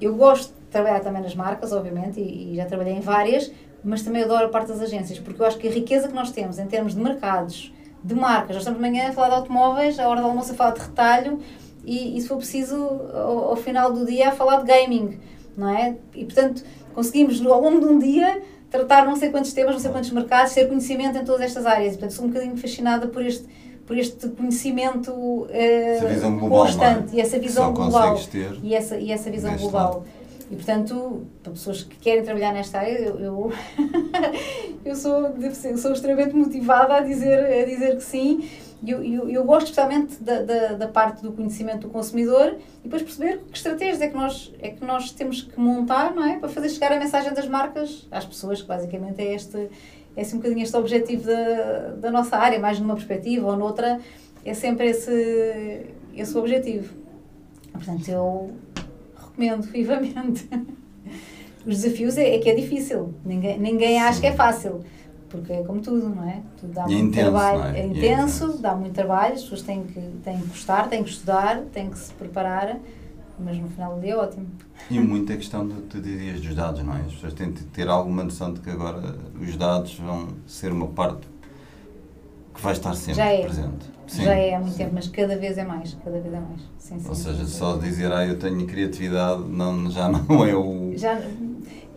eu 0.00 0.14
gosto 0.14 0.52
de 0.52 0.60
trabalhar 0.70 1.00
também 1.00 1.22
nas 1.22 1.34
marcas, 1.34 1.72
obviamente, 1.72 2.20
e, 2.20 2.52
e 2.52 2.56
já 2.56 2.66
trabalhei 2.66 2.94
em 2.94 3.00
várias, 3.00 3.50
mas 3.84 4.02
também 4.02 4.22
adoro 4.22 4.46
a 4.46 4.48
parte 4.48 4.68
das 4.68 4.80
agências, 4.80 5.18
porque 5.18 5.42
eu 5.42 5.46
acho 5.46 5.58
que 5.58 5.68
a 5.68 5.70
riqueza 5.70 6.08
que 6.08 6.14
nós 6.14 6.30
temos 6.30 6.58
em 6.58 6.66
termos 6.66 6.94
de 6.94 7.00
mercados, 7.00 7.72
de 8.02 8.14
marcas, 8.14 8.56
nós 8.56 8.58
estamos 8.58 8.82
de 8.82 8.88
manhã 8.88 9.08
a 9.08 9.12
falar 9.12 9.28
de 9.28 9.34
automóveis, 9.36 9.98
à 9.98 10.08
hora 10.08 10.20
do 10.20 10.26
almoço 10.26 10.52
a 10.52 10.54
falar 10.54 10.72
de 10.72 10.80
retalho, 10.80 11.38
e, 11.84 12.16
e 12.16 12.20
se 12.20 12.28
for 12.28 12.36
preciso, 12.36 12.76
ao, 13.12 13.50
ao 13.50 13.56
final 13.56 13.92
do 13.92 14.06
dia, 14.06 14.28
a 14.28 14.32
falar 14.32 14.62
de 14.62 14.66
gaming, 14.66 15.18
não 15.56 15.68
é? 15.68 15.96
E, 16.14 16.24
portanto, 16.24 16.62
conseguimos, 16.94 17.44
ao 17.44 17.60
longo 17.60 17.80
de 17.80 17.86
um 17.86 17.98
dia, 17.98 18.40
tratar 18.72 19.04
não 19.04 19.14
sei 19.14 19.30
quantos 19.30 19.52
temas, 19.52 19.74
não 19.74 19.80
sei 19.80 19.90
quantos 19.92 20.10
mercados, 20.10 20.52
ter 20.54 20.66
conhecimento 20.66 21.18
em 21.18 21.24
todas 21.24 21.42
estas 21.42 21.66
áreas. 21.66 21.92
Portanto, 21.92 22.12
sou 22.14 22.24
um 22.24 22.28
bocadinho 22.28 22.56
fascinada 22.56 23.06
por 23.06 23.24
este, 23.24 23.44
por 23.86 23.96
este 23.96 24.28
conhecimento 24.30 25.46
eh, 25.50 25.96
Essa 25.96 26.06
visão 26.08 26.38
global, 26.38 26.58
constante 26.66 27.12
é? 27.12 27.16
e 27.16 27.20
essa 27.20 27.38
visão 27.38 27.64
só 27.66 27.70
global 27.72 28.18
ter 28.30 28.58
e 28.62 28.74
essa, 28.74 28.96
e 28.96 29.12
essa 29.12 29.30
visão 29.30 29.54
global. 29.56 29.88
lado. 29.94 30.04
E 30.50 30.54
portanto, 30.56 31.22
para 31.42 31.52
pessoas 31.52 31.82
que 31.82 31.96
querem 31.96 32.22
trabalhar 32.22 32.52
nesta 32.52 32.78
área, 32.78 32.98
eu, 32.98 33.18
eu, 33.20 33.52
eu 34.84 34.94
sou, 34.94 35.32
ser- 35.52 35.76
sou 35.78 35.92
extremamente 35.92 36.34
motivada 36.34 36.94
a 36.96 37.00
dizer, 37.00 37.38
a 37.62 37.64
dizer 37.64 37.96
que 37.96 38.02
sim. 38.02 38.48
E 38.82 38.90
eu, 38.90 39.02
eu, 39.04 39.30
eu 39.30 39.44
gosto 39.44 39.66
especialmente 39.66 40.20
da, 40.20 40.42
da, 40.42 40.72
da 40.72 40.88
parte 40.88 41.22
do 41.22 41.32
conhecimento 41.32 41.86
do 41.86 41.88
consumidor 41.88 42.56
e 42.80 42.82
depois 42.84 43.02
perceber 43.02 43.40
que 43.50 43.56
estratégias 43.56 44.00
é 44.00 44.08
que, 44.08 44.16
nós, 44.16 44.52
é 44.60 44.70
que 44.70 44.84
nós 44.84 45.12
temos 45.12 45.42
que 45.42 45.58
montar 45.58 46.12
não 46.12 46.24
é? 46.24 46.38
para 46.38 46.48
fazer 46.48 46.68
chegar 46.68 46.92
a 46.92 46.98
mensagem 46.98 47.32
das 47.32 47.46
marcas 47.46 48.08
às 48.10 48.24
pessoas, 48.24 48.60
que 48.60 48.66
basicamente 48.66 49.20
é 49.20 49.34
este, 49.34 49.70
é 50.16 50.22
assim 50.22 50.34
um 50.34 50.38
bocadinho 50.38 50.62
este 50.62 50.76
objetivo 50.76 51.26
da, 51.26 51.94
da 52.00 52.10
nossa 52.10 52.36
área, 52.36 52.58
mais 52.58 52.80
numa 52.80 52.94
perspectiva 52.94 53.46
ou 53.46 53.56
noutra, 53.56 54.00
é 54.44 54.52
sempre 54.52 54.88
esse, 54.88 55.86
esse 56.14 56.36
o 56.36 56.40
objetivo. 56.40 56.92
Portanto, 57.72 58.08
eu 58.08 58.50
recomendo 59.16 59.62
vivamente. 59.62 60.48
Os 61.64 61.80
desafios 61.80 62.18
é, 62.18 62.34
é 62.34 62.38
que 62.40 62.50
é 62.50 62.54
difícil, 62.56 63.14
ninguém, 63.24 63.56
ninguém 63.56 64.00
acha 64.02 64.20
que 64.20 64.26
é 64.26 64.32
fácil, 64.32 64.80
porque 65.32 65.52
é 65.54 65.62
como 65.64 65.80
tudo, 65.80 66.10
não 66.10 66.28
é? 66.28 66.42
Tudo 66.60 66.74
dá 66.74 66.82
é 66.82 66.84
muito 66.84 67.02
intenso, 67.04 67.30
trabalho, 67.30 67.64
é? 67.64 67.78
é 67.78 67.82
é 67.82 67.86
intenso, 67.86 68.44
intenso. 68.44 68.62
dá 68.62 68.76
muito 68.76 68.92
trabalho, 68.92 69.34
as 69.34 69.42
pessoas 69.42 69.62
têm 69.62 69.84
que, 69.84 70.00
têm 70.22 70.38
que 70.38 70.46
gostar, 70.46 70.88
têm 70.88 71.02
que 71.02 71.10
estudar, 71.10 71.62
têm 71.72 71.88
que 71.88 71.98
se 71.98 72.12
preparar, 72.12 72.78
mas 73.38 73.56
no 73.56 73.68
final 73.68 73.94
do 73.94 74.02
dia 74.02 74.12
é 74.12 74.16
ótimo. 74.16 74.46
E 74.90 75.00
muita 75.00 75.34
questão, 75.36 75.66
do, 75.66 75.80
tu 75.82 76.00
dizias, 76.00 76.40
dos 76.42 76.54
dados, 76.54 76.84
não 76.84 76.94
é? 76.94 77.00
As 77.00 77.14
pessoas 77.14 77.32
têm 77.32 77.50
de 77.50 77.64
ter 77.64 77.88
alguma 77.88 78.22
noção 78.22 78.52
de 78.52 78.60
que 78.60 78.68
agora 78.68 79.16
os 79.40 79.56
dados 79.56 79.98
vão 79.98 80.28
ser 80.46 80.70
uma 80.70 80.88
parte 80.88 81.26
que 82.54 82.60
vai 82.60 82.74
estar 82.74 82.94
sempre 82.94 83.22
é. 83.22 83.40
presente. 83.42 83.90
Sim, 84.06 84.24
Já 84.24 84.34
é 84.34 84.54
há 84.54 84.58
muito 84.58 84.72
sim. 84.72 84.78
tempo, 84.78 84.90
mas 84.94 85.08
cada 85.08 85.38
vez 85.38 85.56
é 85.56 85.64
mais, 85.64 85.96
cada 86.04 86.20
vez 86.20 86.34
é 86.34 86.40
mais. 86.40 86.60
Sim, 86.76 86.98
Ou 87.08 87.14
seja, 87.14 87.46
só 87.46 87.78
dizer, 87.78 88.12
ah, 88.12 88.26
eu 88.26 88.38
tenho 88.38 88.66
criatividade, 88.66 89.42
não, 89.48 89.90
já 89.90 90.06
não 90.12 90.44
é 90.44 90.54
o... 90.54 90.92
Já, 90.94 91.18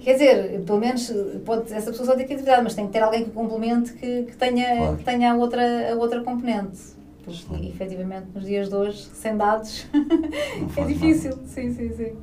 quer 0.06 0.14
dizer, 0.14 0.62
pelo 0.62 0.80
menos 0.80 1.12
pode 1.44 1.74
essa 1.74 1.90
pessoa 1.92 2.06
só 2.06 2.16
ter 2.16 2.26
criatividade, 2.26 2.64
mas 2.64 2.76
tem 2.76 2.86
que 2.88 2.94
ter 2.94 3.00
alguém 3.02 3.26
que 3.26 3.32
complemente 3.32 3.92
que, 3.94 4.24
que 4.24 4.38
tenha, 4.38 4.78
Claro. 4.78 4.98
que 4.98 5.04
tenha 5.04 5.32
a, 5.34 5.36
outra, 5.36 5.92
a 5.92 5.96
outra 5.96 6.22
componente. 6.24 6.78
Porque 7.24 7.40
Excelente. 7.42 7.68
efetivamente 7.70 8.28
nos 8.36 8.46
dias 8.46 8.70
de 8.70 8.76
hoje, 8.76 9.04
sem 9.14 9.36
dados, 9.36 9.88
é 10.78 10.84
difícil. 10.86 11.34
Sim, 11.48 11.74
sim, 11.74 11.90
sim. 11.92 12.14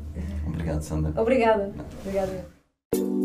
Obrigado, 0.47 0.81
Sandra. 0.83 1.21
Obrigada. 1.21 1.73
Obrigada. 2.05 3.22